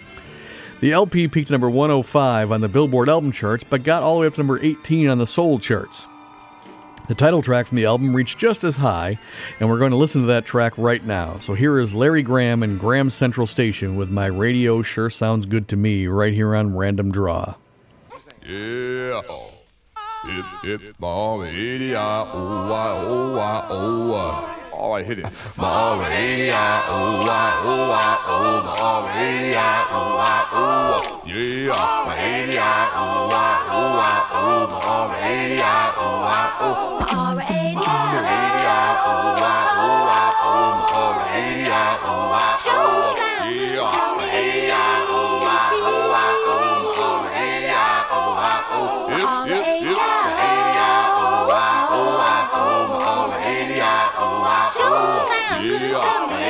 The 0.81 0.91
LP 0.91 1.29
peaked 1.29 1.51
number 1.51 1.69
105 1.69 2.51
on 2.51 2.59
the 2.59 2.67
Billboard 2.67 3.07
album 3.07 3.31
charts, 3.31 3.63
but 3.63 3.83
got 3.83 4.03
all 4.03 4.15
the 4.15 4.21
way 4.21 4.27
up 4.27 4.33
to 4.33 4.41
number 4.41 4.59
18 4.59 5.07
on 5.07 5.19
the 5.19 5.25
Soul 5.25 5.57
charts. 5.57 6.05
The 7.07 7.15
title 7.15 7.41
track 7.41 7.67
from 7.67 7.75
the 7.75 7.85
album 7.85 8.15
reached 8.15 8.37
just 8.37 8.63
as 8.63 8.77
high, 8.77 9.19
and 9.59 9.67
we're 9.67 9.79
going 9.79 9.91
to 9.91 9.97
listen 9.97 10.21
to 10.21 10.27
that 10.27 10.45
track 10.45 10.73
right 10.77 11.05
now. 11.05 11.39
So 11.39 11.53
here 11.53 11.77
is 11.77 11.93
Larry 11.93 12.23
Graham 12.23 12.63
and 12.63 12.79
Graham 12.79 13.09
Central 13.09 13.47
Station 13.47 13.97
with 13.97 14.09
My 14.09 14.27
Radio 14.27 14.81
Sure 14.81 15.09
Sounds 15.09 15.45
Good 15.45 15.67
to 15.69 15.75
Me 15.75 16.07
right 16.07 16.33
here 16.33 16.55
on 16.55 16.75
Random 16.75 17.11
Draw. 17.11 17.55
Yeah. 18.47 19.21
Hip, 20.23 20.45
hip, 20.81 20.95
mom, 20.99 21.43
idiot, 21.43 21.97
oh, 21.97 22.69
why, 22.69 23.05
oh, 23.07 23.35
why, 23.35 23.67
oh, 23.69 24.11
why. 24.11 24.60
All 24.81 24.89
right, 24.89 25.05
hit 25.05 25.19
it. 25.19 25.27
Mom, 25.57 26.01
idiot, 26.11 26.55
oh, 26.55 27.27
why, 27.27 27.61
Blue 55.91 56.40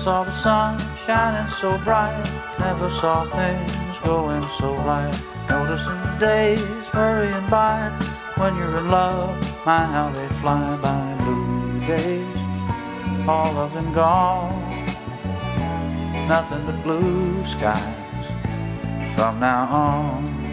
saw 0.00 0.24
the 0.24 0.32
sun 0.32 0.78
shining 1.04 1.46
so 1.52 1.76
bright, 1.84 2.24
never 2.58 2.88
saw 2.88 3.28
things 3.28 3.70
going 4.02 4.42
so 4.58 4.74
right. 4.76 5.14
Noticing 5.46 6.00
the 6.00 6.16
days 6.18 6.86
hurrying 6.86 7.50
by 7.50 7.90
when 8.36 8.56
you're 8.56 8.78
in 8.78 8.90
love, 8.90 9.36
my 9.66 9.84
how 9.84 10.10
they 10.10 10.26
fly 10.40 10.74
by. 10.78 11.04
Blue 11.22 11.80
days, 11.86 13.28
all 13.28 13.54
of 13.58 13.74
them 13.74 13.92
gone, 13.92 14.86
nothing 16.26 16.64
but 16.64 16.82
blue 16.82 17.44
skies 17.44 18.26
from 19.14 19.38
now 19.38 19.68
on. 19.68 20.49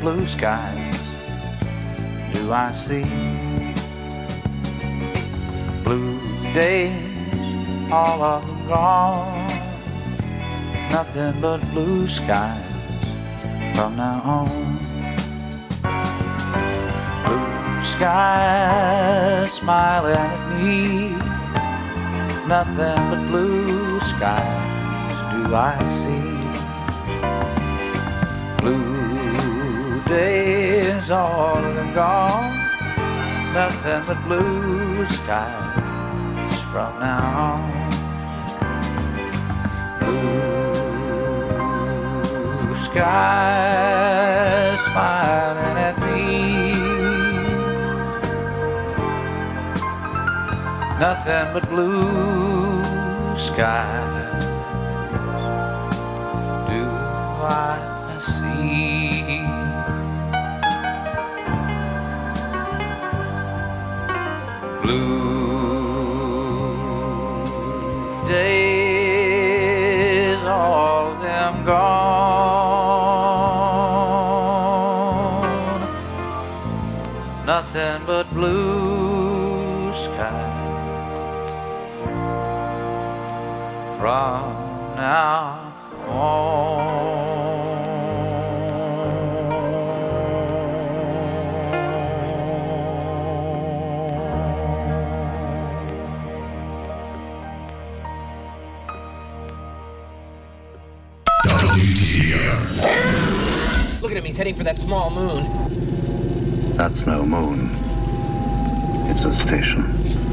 Blue 0.00 0.26
skies 0.26 0.98
do 2.32 2.52
I 2.52 2.72
see. 2.72 3.04
Blue 5.84 6.18
days, 6.54 7.92
all 7.92 8.40
them 8.40 8.68
gone. 8.68 9.46
Nothing 10.90 11.40
but 11.40 11.60
blue 11.72 12.08
skies 12.08 13.06
from 13.76 13.96
now 13.96 14.20
on. 14.24 14.78
Blue 17.26 17.84
skies 17.84 19.52
smiling 19.52 20.16
at 20.16 20.62
me 20.62 21.30
nothing 22.50 22.98
but 23.10 23.22
blue 23.28 24.00
skies 24.00 25.18
do 25.32 25.54
I 25.54 25.78
see. 26.00 26.19
Days, 30.10 31.10
all 31.10 31.62
them 31.62 31.94
gone, 31.94 32.52
nothing 33.54 34.02
but 34.06 34.22
blue 34.24 35.06
skies 35.06 36.58
from 36.70 36.98
now 36.98 37.54
on. 37.54 37.90
Blue 40.00 40.74
skies 42.76 44.80
smiling 44.82 45.78
at 45.78 45.98
me. 46.00 46.90
nothing 51.00 51.50
but 51.54 51.66
blue 51.70 52.84
skies. 53.34 54.44
Do 56.68 56.84
I 57.42 57.89
but 78.20 78.34
blue 78.34 79.92
sky. 79.94 80.56
from 83.96 84.42
now 84.94 85.68
Look 104.02 104.10
at 104.10 104.16
him, 104.16 104.24
he's 104.24 104.36
heading 104.36 104.54
for 104.54 104.64
that 104.64 104.76
small 104.78 105.08
moon. 105.08 105.70
That's 106.76 107.06
no 107.06 107.24
moon. 107.24 107.69
It's 109.10 109.24
a 109.24 109.34
station. 109.34 109.82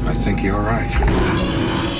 I 0.06 0.14
think 0.14 0.44
you're 0.44 0.60
right. 0.60 1.97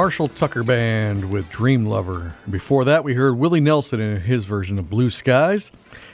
Marshall 0.00 0.28
Tucker 0.28 0.62
Band 0.62 1.30
with 1.30 1.50
Dream 1.50 1.84
Lover. 1.84 2.34
Before 2.48 2.86
that, 2.86 3.04
we 3.04 3.12
heard 3.12 3.36
Willie 3.36 3.60
Nelson 3.60 4.00
in 4.00 4.22
his 4.22 4.46
version 4.46 4.78
of 4.78 4.88
Blue 4.88 5.10
Skies. 5.10 5.70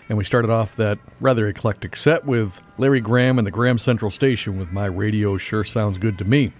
And 0.08 0.18
we 0.18 0.24
started 0.24 0.50
off 0.50 0.74
that 0.74 0.98
rather 1.20 1.46
eclectic 1.46 1.94
set 1.94 2.24
with 2.24 2.60
Larry 2.78 2.98
Graham 2.98 3.38
and 3.38 3.46
the 3.46 3.52
Graham 3.52 3.78
Central 3.78 4.10
Station 4.10 4.58
with 4.58 4.72
My 4.72 4.86
Radio 4.86 5.38
Sure 5.38 5.62
Sounds 5.62 5.98
Good 5.98 6.18
to 6.18 6.24
Me. 6.24 6.52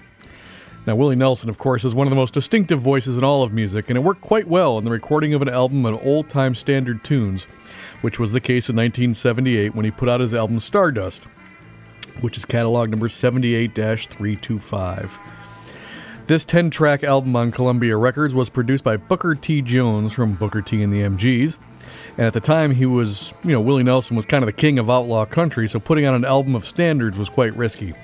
Now, 0.87 0.95
Willie 0.95 1.17
Nelson, 1.17 1.49
of 1.49 1.59
course, 1.59 1.85
is 1.85 1.97
one 1.97 2.07
of 2.07 2.11
the 2.11 2.17
most 2.17 2.33
distinctive 2.33 2.81
voices 2.81 3.19
in 3.19 3.25
all 3.25 3.43
of 3.43 3.53
music, 3.53 3.89
and 3.89 3.99
it 3.99 4.03
worked 4.03 4.21
quite 4.21 4.47
well 4.47 4.79
in 4.79 4.85
the 4.85 4.91
recording 4.93 5.35
of 5.35 5.43
an 5.43 5.49
album 5.49 5.85
of 5.85 6.07
old 6.07 6.29
time 6.29 6.55
standard 6.55 7.03
tunes, 7.03 7.43
which 8.03 8.21
was 8.21 8.31
the 8.31 8.41
case 8.41 8.69
in 8.69 8.77
1978 8.77 9.75
when 9.75 9.85
he 9.85 9.91
put 9.91 10.09
out 10.09 10.21
his 10.21 10.33
album 10.33 10.61
Stardust, 10.61 11.25
which 12.21 12.37
is 12.37 12.45
catalog 12.45 12.89
number 12.89 13.09
78 13.09 13.75
325. 13.75 15.36
This 16.27 16.45
10 16.45 16.71
track 16.71 17.05
album 17.05 17.37
on 17.37 17.53
Columbia 17.53 17.97
Records 17.97 18.35
was 18.35 18.51
produced 18.51 18.83
by 18.83 18.97
Booker 18.97 19.37
T. 19.37 19.63
Jones 19.63 20.13
from 20.13 20.35
Booker 20.35 20.61
T. 20.61 20.83
and 20.83 20.93
the 20.93 21.03
MGs. 21.03 21.57
And 22.17 22.27
at 22.27 22.33
the 22.33 22.41
time, 22.41 22.73
he 22.73 22.85
was, 22.85 23.33
you 23.45 23.53
know, 23.53 23.61
Willie 23.61 23.85
Nelson 23.85 24.17
was 24.17 24.27
kind 24.27 24.43
of 24.43 24.47
the 24.47 24.53
king 24.53 24.81
of 24.81 24.91
outlaw 24.91 25.25
country, 25.25 25.69
so 25.69 25.79
putting 25.79 26.05
out 26.05 26.17
an 26.17 26.25
album 26.25 26.57
of 26.57 26.67
standards 26.67 27.17
was 27.17 27.29
quite 27.29 27.55
risky. 27.57 27.95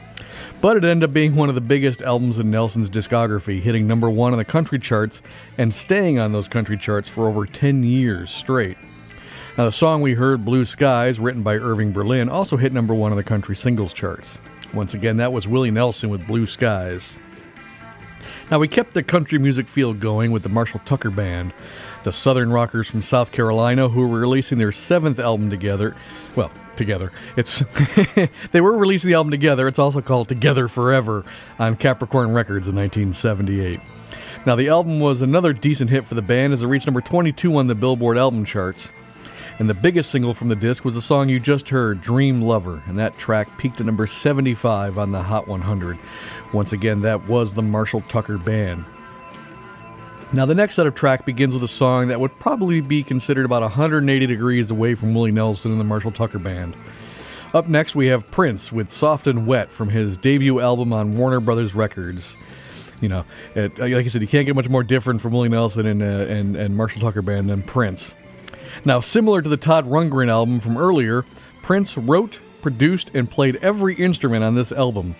But 0.61 0.77
it 0.77 0.85
ended 0.85 1.11
up 1.11 1.13
being 1.13 1.35
one 1.35 1.49
of 1.49 1.57
the 1.57 1.61
biggest 1.61 2.01
albums 2.01 2.39
in 2.39 2.49
Nelson's 2.49 2.89
discography, 2.89 3.61
hitting 3.61 3.89
number 3.89 4.09
one 4.09 4.31
on 4.31 4.39
the 4.39 4.45
country 4.45 4.79
charts 4.79 5.21
and 5.59 5.75
staying 5.75 6.21
on 6.21 6.31
those 6.31 6.47
country 6.47 6.79
charts 6.79 7.09
for 7.09 7.27
over 7.27 7.45
10 7.45 7.83
years 7.83 8.31
straight. 8.31 8.77
Now, 9.59 9.65
the 9.65 9.73
song 9.73 10.01
we 10.01 10.15
heard, 10.15 10.45
Blue 10.45 10.65
Skies, 10.65 11.19
written 11.19 11.43
by 11.43 11.57
Irving 11.57 11.91
Berlin, 11.91 12.29
also 12.29 12.57
hit 12.57 12.73
number 12.73 12.95
one 12.95 13.11
on 13.11 13.17
the 13.17 13.25
country 13.25 13.57
singles 13.57 13.93
charts. 13.93 14.39
Once 14.73 14.95
again, 14.95 15.17
that 15.17 15.33
was 15.33 15.49
Willie 15.49 15.73
Nelson 15.73 16.09
with 16.09 16.25
Blue 16.29 16.47
Skies. 16.47 17.19
Now, 18.53 18.59
we 18.59 18.69
kept 18.69 18.93
the 18.93 19.03
country 19.03 19.39
music 19.39 19.67
feel 19.67 19.95
going 19.95 20.31
with 20.31 20.43
the 20.43 20.51
Marshall 20.51 20.83
Tucker 20.85 21.09
Band, 21.09 21.55
the 22.03 22.13
Southern 22.13 22.53
rockers 22.53 22.87
from 22.87 23.01
South 23.01 23.33
Carolina 23.33 23.89
who 23.89 24.07
were 24.07 24.19
releasing 24.19 24.59
their 24.59 24.73
seventh 24.73 25.19
album 25.19 25.49
together. 25.49 25.97
Well, 26.37 26.53
together. 26.77 27.13
It's 27.35 27.61
they 28.53 28.61
were 28.61 28.77
releasing 28.77 29.09
the 29.09 29.15
album 29.15 29.31
together. 29.31 29.67
It's 29.69 29.79
also 29.79 30.03
called 30.03 30.29
Together 30.29 30.69
Forever 30.69 31.25
on 31.59 31.77
Capricorn 31.77 32.35
Records 32.35 32.69
in 32.69 32.75
1978. 32.75 33.81
Now, 34.45 34.55
the 34.55 34.69
album 34.69 35.01
was 35.01 35.23
another 35.23 35.55
decent 35.55 35.89
hit 35.89 36.07
for 36.07 36.15
the 36.15 36.21
band 36.21 36.53
as 36.53 36.63
it 36.63 36.67
reached 36.67 36.87
number 36.87 37.01
22 37.01 37.57
on 37.57 37.69
the 37.69 37.75
Billboard 37.75 38.19
album 38.19 38.45
charts. 38.45 38.93
And 39.63 39.69
the 39.69 39.75
biggest 39.75 40.11
single 40.11 40.35
from 40.35 40.49
the 40.49 40.57
disc 40.57 40.85
was 40.85 40.97
the 40.97 41.01
song 41.01 41.29
you 41.29 41.39
just 41.39 41.69
heard, 41.69 42.01
Dream 42.01 42.43
Lover, 42.43 42.83
and 42.89 42.99
that 42.99 43.17
track 43.17 43.59
peaked 43.59 43.79
at 43.79 43.87
number 43.87 44.09
75 44.09 44.99
on 44.99 45.13
the 45.13 45.23
Hot 45.23 45.47
100. 45.47 46.01
Once 46.53 46.73
again, 46.73 47.03
that 47.03 47.29
was 47.29 47.55
the 47.55 47.63
Marshall 47.63 48.01
Tucker 48.09 48.39
Band. 48.39 48.85
Now, 50.33 50.47
the 50.47 50.55
next 50.57 50.75
set 50.75 50.89
of 50.89 50.97
track 50.97 51.25
begins 51.25 51.55
with 51.55 51.63
a 51.63 51.69
song 51.69 52.09
that 52.09 52.19
would 52.19 52.37
probably 52.41 52.81
be 52.81 53.05
considered 53.05 53.45
about 53.45 53.63
180 53.63 54.27
degrees 54.27 54.73
away 54.73 54.97
from 54.97 55.15
Willie 55.15 55.31
Nelson 55.31 55.71
and 55.71 55.79
the 55.79 55.85
Marshall 55.85 56.11
Tucker 56.11 56.41
Band. 56.41 56.75
Up 57.55 57.69
next, 57.69 57.95
we 57.95 58.09
have 58.09 58.29
Prince 58.33 58.73
with 58.73 58.91
Soft 58.91 59.29
and 59.29 59.47
Wet 59.47 59.71
from 59.71 59.91
his 59.91 60.17
debut 60.17 60.59
album 60.59 60.93
on 60.93 61.17
Warner 61.17 61.39
Brothers 61.39 61.73
Records. 61.73 62.37
You 63.01 63.11
know, 63.11 63.25
it, 63.55 63.79
like 63.79 63.95
I 63.95 64.09
said, 64.09 64.23
you 64.23 64.27
can't 64.27 64.45
get 64.45 64.57
much 64.57 64.69
more 64.69 64.83
different 64.83 65.21
from 65.21 65.35
Willie 65.35 65.51
Nelson 65.51 65.87
and, 65.87 66.03
uh, 66.03 66.33
and, 66.33 66.57
and 66.57 66.77
Marshall 66.77 67.03
Tucker 67.03 67.23
Band 67.23 67.49
than 67.49 67.63
Prince. 67.63 68.13
Now, 68.85 68.99
similar 68.99 69.43
to 69.43 69.49
the 69.49 69.57
Todd 69.57 69.87
Rundgren 69.87 70.29
album 70.29 70.59
from 70.59 70.77
earlier, 70.77 71.25
Prince 71.63 71.97
wrote, 71.97 72.41
produced, 72.63 73.13
and 73.15 73.31
played 73.31 73.57
every 73.57 73.95
instrument 73.95 74.43
on 74.43 74.57
this 74.57 74.73
album, 74.73 75.15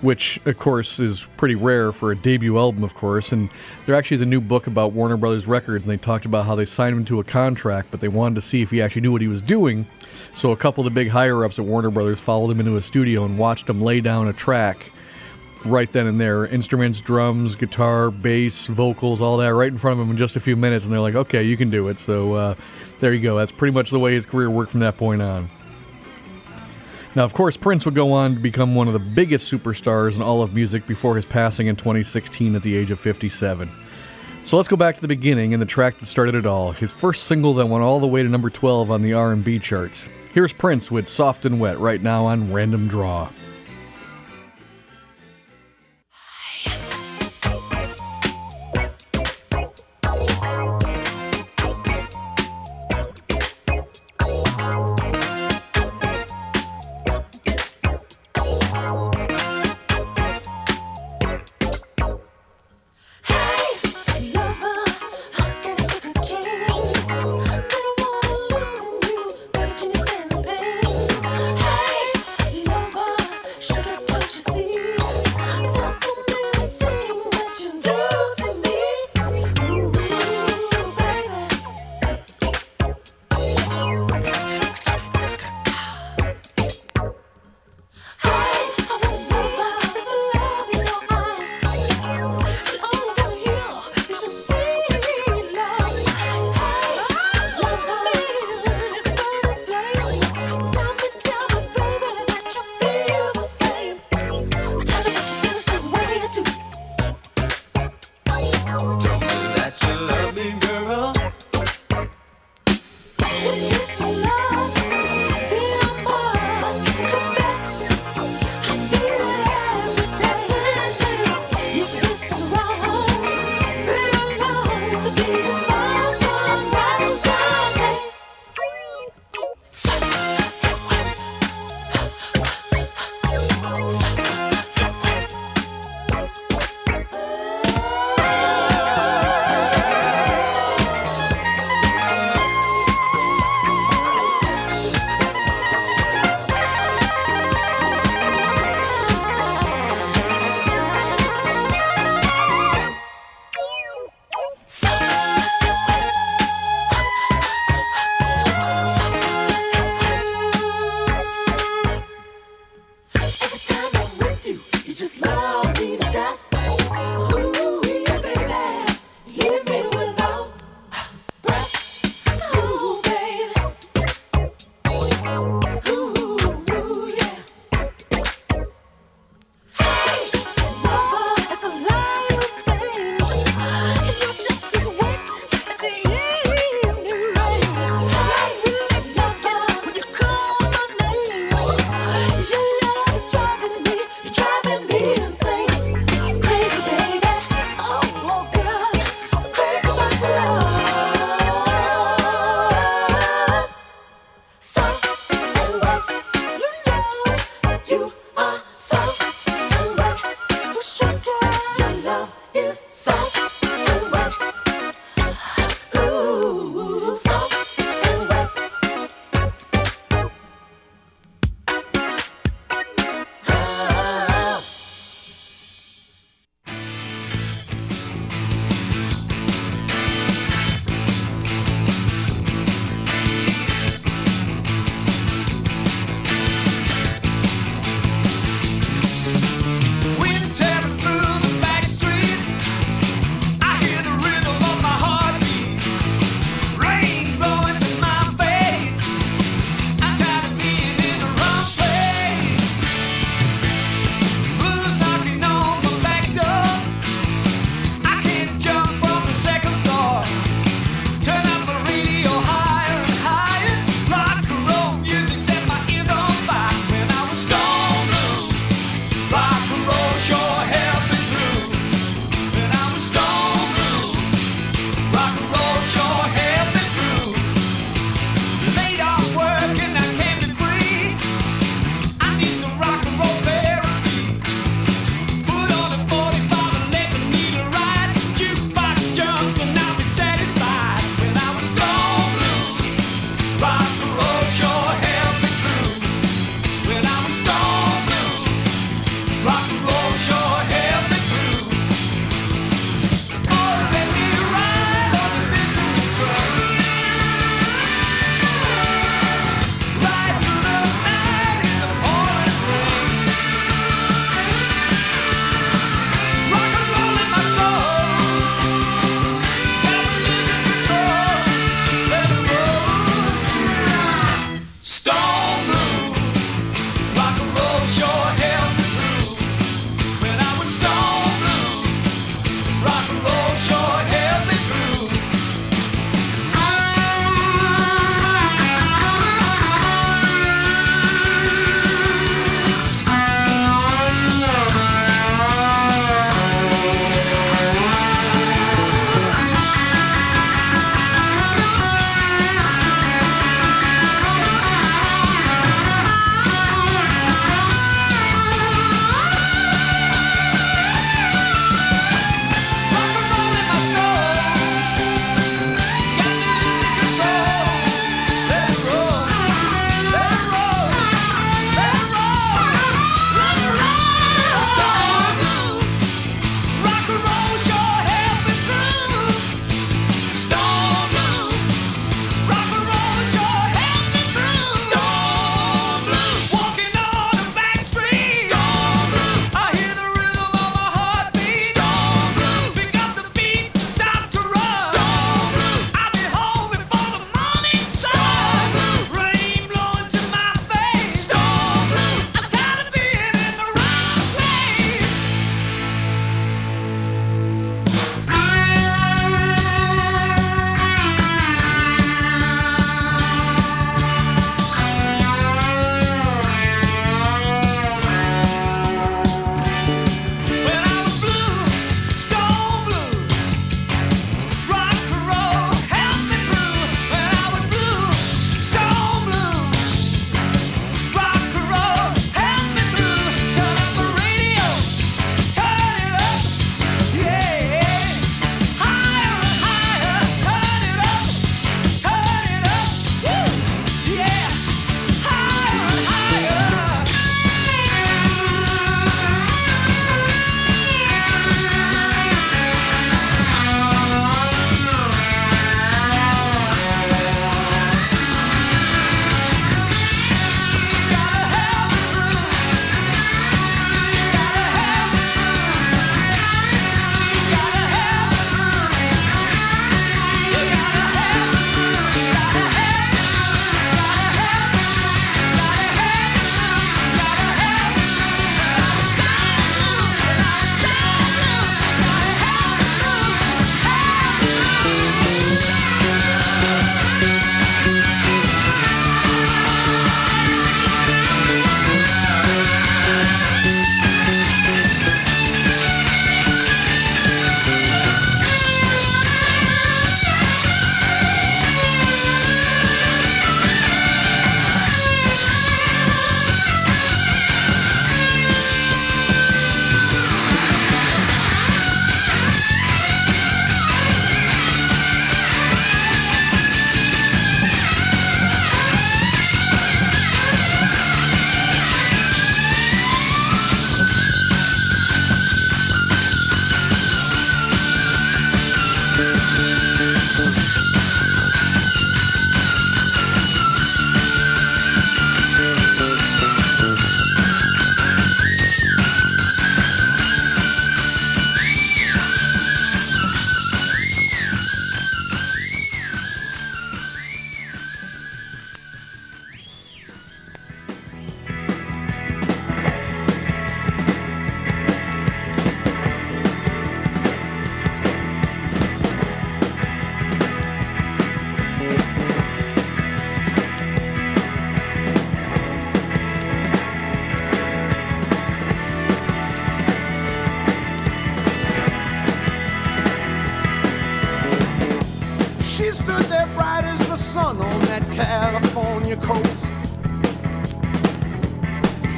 which, 0.00 0.40
of 0.46 0.58
course, 0.58 0.98
is 0.98 1.26
pretty 1.36 1.56
rare 1.56 1.92
for 1.92 2.10
a 2.10 2.16
debut 2.16 2.58
album, 2.58 2.82
of 2.82 2.94
course. 2.94 3.32
And 3.32 3.50
there 3.84 3.94
actually 3.94 4.14
is 4.14 4.20
a 4.22 4.26
new 4.26 4.40
book 4.40 4.66
about 4.66 4.92
Warner 4.92 5.18
Brothers 5.18 5.46
Records, 5.46 5.84
and 5.84 5.92
they 5.92 5.98
talked 5.98 6.24
about 6.24 6.46
how 6.46 6.54
they 6.54 6.64
signed 6.64 6.96
him 6.96 7.04
to 7.04 7.20
a 7.20 7.24
contract, 7.24 7.90
but 7.90 8.00
they 8.00 8.08
wanted 8.08 8.36
to 8.36 8.42
see 8.42 8.62
if 8.62 8.70
he 8.70 8.80
actually 8.80 9.02
knew 9.02 9.12
what 9.12 9.20
he 9.20 9.28
was 9.28 9.42
doing. 9.42 9.86
So 10.32 10.52
a 10.52 10.56
couple 10.56 10.86
of 10.86 10.92
the 10.92 10.98
big 10.98 11.10
higher 11.10 11.44
ups 11.44 11.58
at 11.58 11.66
Warner 11.66 11.90
Brothers 11.90 12.18
followed 12.18 12.50
him 12.50 12.60
into 12.60 12.76
a 12.76 12.82
studio 12.82 13.26
and 13.26 13.36
watched 13.36 13.68
him 13.68 13.82
lay 13.82 14.00
down 14.00 14.28
a 14.28 14.32
track 14.32 14.90
right 15.66 15.90
then 15.90 16.06
and 16.06 16.20
there 16.20 16.46
instruments, 16.46 17.00
drums, 17.00 17.54
guitar, 17.54 18.10
bass, 18.10 18.66
vocals, 18.66 19.20
all 19.20 19.36
that 19.38 19.54
right 19.54 19.70
in 19.70 19.78
front 19.78 19.98
of 19.98 20.06
him 20.06 20.10
in 20.10 20.16
just 20.16 20.36
a 20.36 20.40
few 20.40 20.56
minutes. 20.56 20.84
And 20.84 20.92
they're 20.92 21.00
like, 21.00 21.14
okay, 21.14 21.42
you 21.42 21.56
can 21.56 21.70
do 21.70 21.88
it. 21.88 22.00
So 22.00 22.34
uh, 22.34 22.54
there 23.00 23.12
you 23.12 23.20
go. 23.20 23.36
That's 23.36 23.52
pretty 23.52 23.72
much 23.72 23.90
the 23.90 23.98
way 23.98 24.14
his 24.14 24.26
career 24.26 24.50
worked 24.50 24.72
from 24.72 24.80
that 24.80 24.96
point 24.96 25.22
on. 25.22 25.48
Now, 27.14 27.24
of 27.24 27.32
course, 27.32 27.56
Prince 27.56 27.86
would 27.86 27.94
go 27.94 28.12
on 28.12 28.34
to 28.34 28.40
become 28.40 28.74
one 28.74 28.88
of 28.88 28.92
the 28.92 28.98
biggest 28.98 29.50
superstars 29.50 30.16
in 30.16 30.22
all 30.22 30.42
of 30.42 30.54
music 30.54 30.86
before 30.86 31.16
his 31.16 31.24
passing 31.24 31.66
in 31.66 31.74
2016 31.74 32.54
at 32.54 32.62
the 32.62 32.76
age 32.76 32.90
of 32.90 33.00
57. 33.00 33.70
So 34.44 34.56
let's 34.56 34.68
go 34.68 34.76
back 34.76 34.94
to 34.96 35.00
the 35.00 35.08
beginning 35.08 35.54
and 35.54 35.60
the 35.60 35.66
track 35.66 35.98
that 35.98 36.06
started 36.06 36.34
it 36.34 36.44
all. 36.44 36.72
His 36.72 36.92
first 36.92 37.24
single 37.24 37.54
that 37.54 37.66
went 37.66 37.82
all 37.82 38.00
the 38.00 38.06
way 38.06 38.22
to 38.22 38.28
number 38.28 38.50
12 38.50 38.90
on 38.90 39.00
the 39.00 39.14
R&B 39.14 39.58
charts. 39.60 40.08
Here's 40.32 40.52
Prince 40.52 40.90
with 40.90 41.08
"Soft 41.08 41.46
and 41.46 41.58
Wet" 41.58 41.78
right 41.78 42.02
now 42.02 42.26
on 42.26 42.52
Random 42.52 42.86
Draw. 42.86 43.30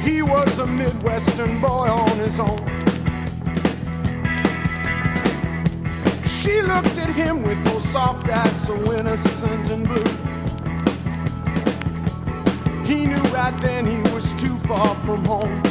He 0.09 0.23
was 0.23 0.57
a 0.57 0.65
Midwestern 0.65 1.61
boy 1.61 1.87
on 1.87 2.17
his 2.17 2.39
own. 2.39 2.57
She 6.25 6.63
looked 6.63 6.97
at 6.97 7.13
him 7.13 7.43
with 7.43 7.63
those 7.65 7.83
soft 7.83 8.27
eyes 8.27 8.65
so 8.65 8.73
innocent 8.93 9.71
and 9.71 9.87
blue. 9.87 10.11
He 12.85 13.05
knew 13.05 13.21
right 13.31 13.55
then 13.61 13.85
he 13.85 13.99
was 14.11 14.33
too 14.33 14.55
far 14.67 14.95
from 15.05 15.23
home. 15.25 15.61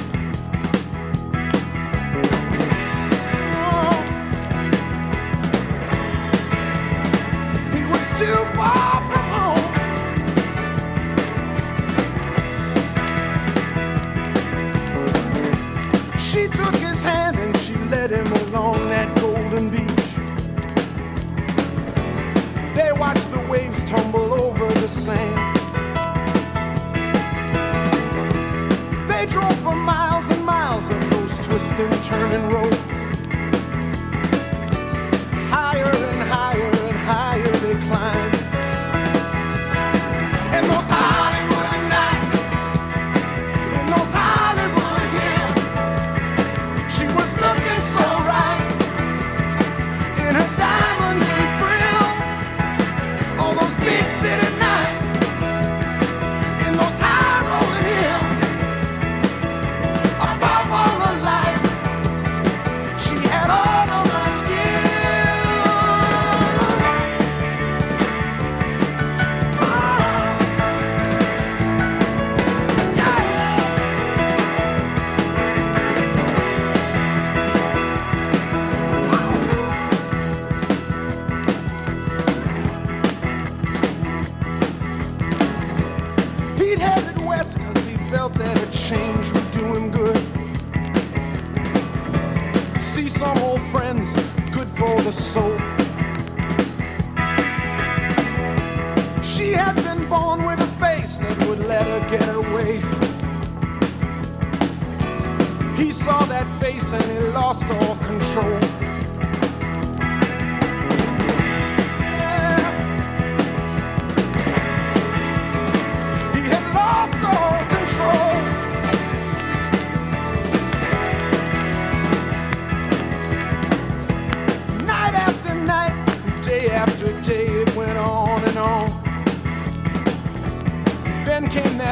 Oh. 3.66 3.98
He 7.74 7.82
was 7.90 8.06
too 8.20 8.56
far 8.56 8.97
that 19.58 19.70
beach. 19.72 20.14
They 22.76 22.92
watch 22.92 23.18
the 23.30 23.40
waves 23.50 23.82
tumble 23.84 24.32
over 24.32 24.66
the 24.80 24.88
sand. 24.88 25.56
They 29.08 29.26
drove 29.26 29.58
for 29.60 29.74
miles 29.74 30.30
and 30.30 30.44
miles 30.44 30.88
on 30.90 31.10
those 31.10 31.38
twisting, 31.46 32.02
turning 32.02 32.50
roads. 32.50 32.87
Let 101.78 102.02
her 102.02 102.10
get 102.10 102.28
away. 102.34 102.76
He 105.76 105.92
saw 105.92 106.24
that 106.24 106.46
face 106.60 106.92
and 106.92 107.12
he 107.12 107.28
lost 107.30 107.64
all 107.70 107.96
control. 107.96 108.67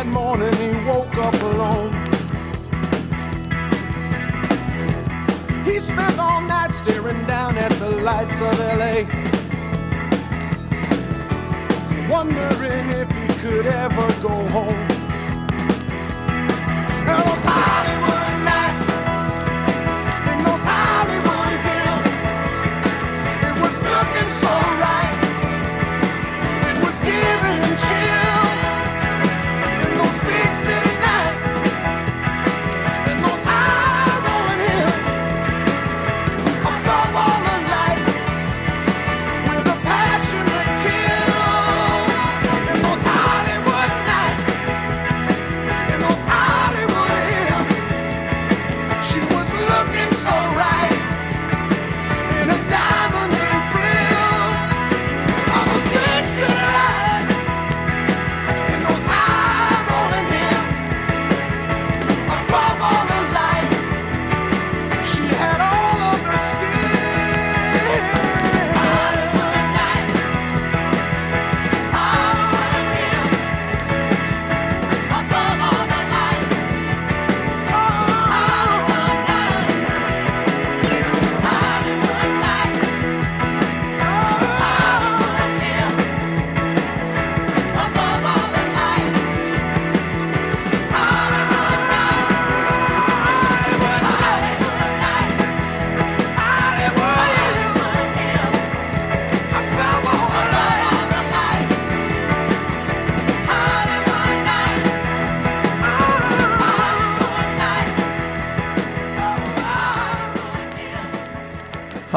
Morning, 0.06 0.52
he 0.54 0.68
woke 0.86 1.16
up 1.16 1.34
alone. 1.34 1.92
He 5.64 5.78
spent 5.80 6.18
all 6.18 6.40
night 6.42 6.72
staring 6.72 7.24
down 7.26 7.56
at 7.58 7.72
the 7.78 7.90
lights 7.90 8.40
of 8.40 8.58
LA. 8.58 9.04
Wondering 12.08 12.86
if 13.00 13.08
he 13.10 13.26
could 13.40 13.66
ever 13.66 14.08
go 14.22 14.34
home. 14.56 14.75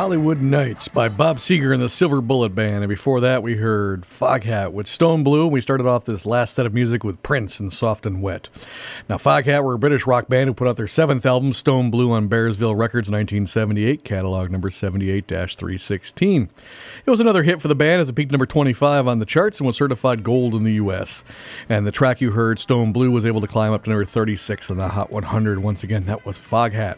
Hollywood 0.10 0.41
Nights 0.41 0.88
by 0.88 1.07
Bob 1.07 1.38
Seger 1.38 1.72
and 1.72 1.84
the 1.84 1.88
Silver 1.88 2.20
Bullet 2.20 2.55
Band. 2.55 2.78
And 2.78 2.89
before 2.89 3.22
that, 3.22 3.43
we 3.43 3.57
heard 3.57 4.07
Foghat 4.07 4.72
with 4.72 4.88
Stone 4.88 5.24
Blue. 5.24 5.45
We 5.45 5.62
started 5.62 5.86
off 5.86 6.05
this 6.05 6.26
last 6.26 6.55
set 6.55 6.66
of 6.66 6.74
music 6.74 7.03
with 7.03 7.22
Prince 7.22 7.60
and 7.60 7.72
Soft 7.72 8.07
and 8.07 8.20
Wet. 8.20 8.49
Now, 9.07 9.18
Foghat 9.18 9.64
were 9.64 9.76
a 9.76 9.78
British 9.78 10.07
rock 10.07 10.28
band 10.28 10.47
who 10.47 10.55
put 10.55 10.68
out 10.68 10.78
their 10.78 10.88
seventh 10.88 11.28
album, 11.28 11.53
Stone 11.53 11.91
Blue, 11.91 12.12
on 12.12 12.28
Bearsville 12.28 12.76
Records 12.76 13.07
in 13.07 13.14
1978, 13.14 14.03
catalog 14.03 14.49
number 14.49 14.72
78 14.72 15.28
316. 15.28 16.49
It 17.05 17.12
was 17.12 17.20
another 17.20 17.43
hit 17.43 17.62
for 17.62 17.68
the 17.68 17.76
band 17.76 18.01
as 18.01 18.10
it 18.10 18.14
peaked 18.14 18.32
number 18.32 18.47
25 18.47 19.07
on 19.07 19.20
the 19.20 19.28
charts 19.28 19.60
and 19.60 19.68
was 19.68 19.76
certified 19.76 20.24
gold 20.24 20.55
in 20.55 20.64
the 20.64 20.74
U.S. 20.74 21.24
And 21.70 21.86
the 21.86 21.91
track 21.91 22.20
you 22.20 22.32
heard, 22.32 22.57
Stone 22.57 22.93
Blue, 22.93 23.12
was 23.12 23.28
able 23.28 23.41
to 23.41 23.47
climb 23.47 23.74
up 23.74 23.84
to 23.84 23.91
number 23.91 24.05
36 24.05 24.72
on 24.72 24.78
the 24.78 24.88
Hot 24.88 25.12
100. 25.12 25.60
Once 25.60 25.84
again, 25.84 26.07
that 26.07 26.26
was 26.26 26.39
Foghat. 26.39 26.97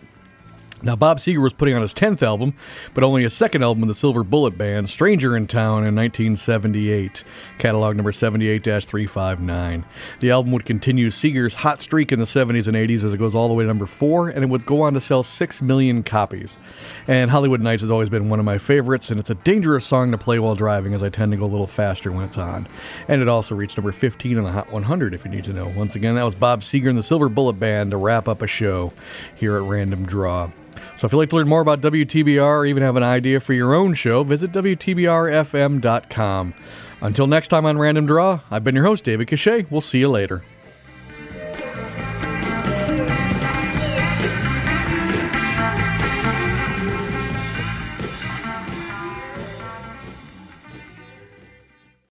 Now, 0.83 0.95
Bob 0.95 1.19
Seger 1.19 1.41
was 1.41 1.53
putting 1.53 1.75
on 1.75 1.83
his 1.83 1.93
10th 1.93 2.23
album, 2.23 2.55
but 2.95 3.03
only 3.03 3.21
his 3.21 3.35
second 3.35 3.63
album 3.63 3.83
in 3.83 3.87
the 3.87 3.93
Silver 3.93 4.23
Bullet 4.23 4.57
Band, 4.57 4.89
Stranger 4.89 5.37
in 5.37 5.45
Town, 5.45 5.85
in 5.85 5.95
1978, 5.95 7.23
catalog 7.59 7.95
number 7.95 8.11
78 8.11 8.63
359. 8.63 9.85
The 10.19 10.31
album 10.31 10.51
would 10.53 10.65
continue 10.65 11.09
Seger's 11.09 11.53
hot 11.53 11.81
streak 11.81 12.11
in 12.11 12.17
the 12.17 12.25
70s 12.25 12.67
and 12.67 12.75
80s 12.75 13.03
as 13.03 13.13
it 13.13 13.17
goes 13.17 13.35
all 13.35 13.47
the 13.47 13.53
way 13.53 13.63
to 13.63 13.67
number 13.67 13.85
four, 13.85 14.29
and 14.29 14.43
it 14.43 14.47
would 14.47 14.65
go 14.65 14.81
on 14.81 14.95
to 14.95 15.01
sell 15.01 15.21
6 15.21 15.61
million 15.61 16.01
copies. 16.01 16.57
And 17.07 17.29
Hollywood 17.29 17.61
Nights 17.61 17.81
has 17.81 17.91
always 17.91 18.09
been 18.09 18.27
one 18.27 18.39
of 18.39 18.45
my 18.45 18.57
favorites, 18.57 19.11
and 19.11 19.19
it's 19.19 19.29
a 19.29 19.35
dangerous 19.35 19.85
song 19.85 20.11
to 20.11 20.17
play 20.17 20.39
while 20.39 20.55
driving 20.55 20.95
as 20.95 21.03
I 21.03 21.09
tend 21.09 21.31
to 21.31 21.37
go 21.37 21.45
a 21.45 21.47
little 21.47 21.67
faster 21.67 22.11
when 22.11 22.25
it's 22.25 22.39
on. 22.39 22.67
And 23.07 23.21
it 23.21 23.27
also 23.27 23.53
reached 23.53 23.77
number 23.77 23.91
15 23.91 24.39
on 24.39 24.45
the 24.45 24.51
Hot 24.51 24.71
100, 24.71 25.13
if 25.13 25.25
you 25.25 25.31
need 25.31 25.43
to 25.43 25.53
know. 25.53 25.67
Once 25.75 25.95
again, 25.95 26.15
that 26.15 26.23
was 26.23 26.33
Bob 26.33 26.61
Seger 26.61 26.89
and 26.89 26.97
the 26.97 27.03
Silver 27.03 27.29
Bullet 27.29 27.59
Band 27.59 27.91
to 27.91 27.97
wrap 27.97 28.27
up 28.27 28.41
a 28.41 28.47
show 28.47 28.91
here 29.35 29.57
at 29.57 29.63
Random 29.63 30.05
Draw. 30.07 30.49
So 31.01 31.07
if 31.07 31.13
you'd 31.13 31.17
like 31.17 31.29
to 31.31 31.37
learn 31.37 31.49
more 31.49 31.61
about 31.61 31.81
WTBR 31.81 32.43
or 32.43 32.65
even 32.67 32.83
have 32.83 32.95
an 32.95 33.01
idea 33.01 33.39
for 33.39 33.53
your 33.53 33.73
own 33.73 33.95
show, 33.95 34.23
visit 34.23 34.51
WTBRFM.com. 34.51 36.53
Until 37.01 37.25
next 37.25 37.47
time 37.47 37.65
on 37.65 37.79
Random 37.79 38.05
Draw, 38.05 38.41
I've 38.51 38.63
been 38.63 38.75
your 38.75 38.83
host, 38.83 39.03
David 39.03 39.27
Cachet. 39.27 39.65
We'll 39.71 39.81
see 39.81 39.97
you 39.97 40.09
later. 40.09 40.43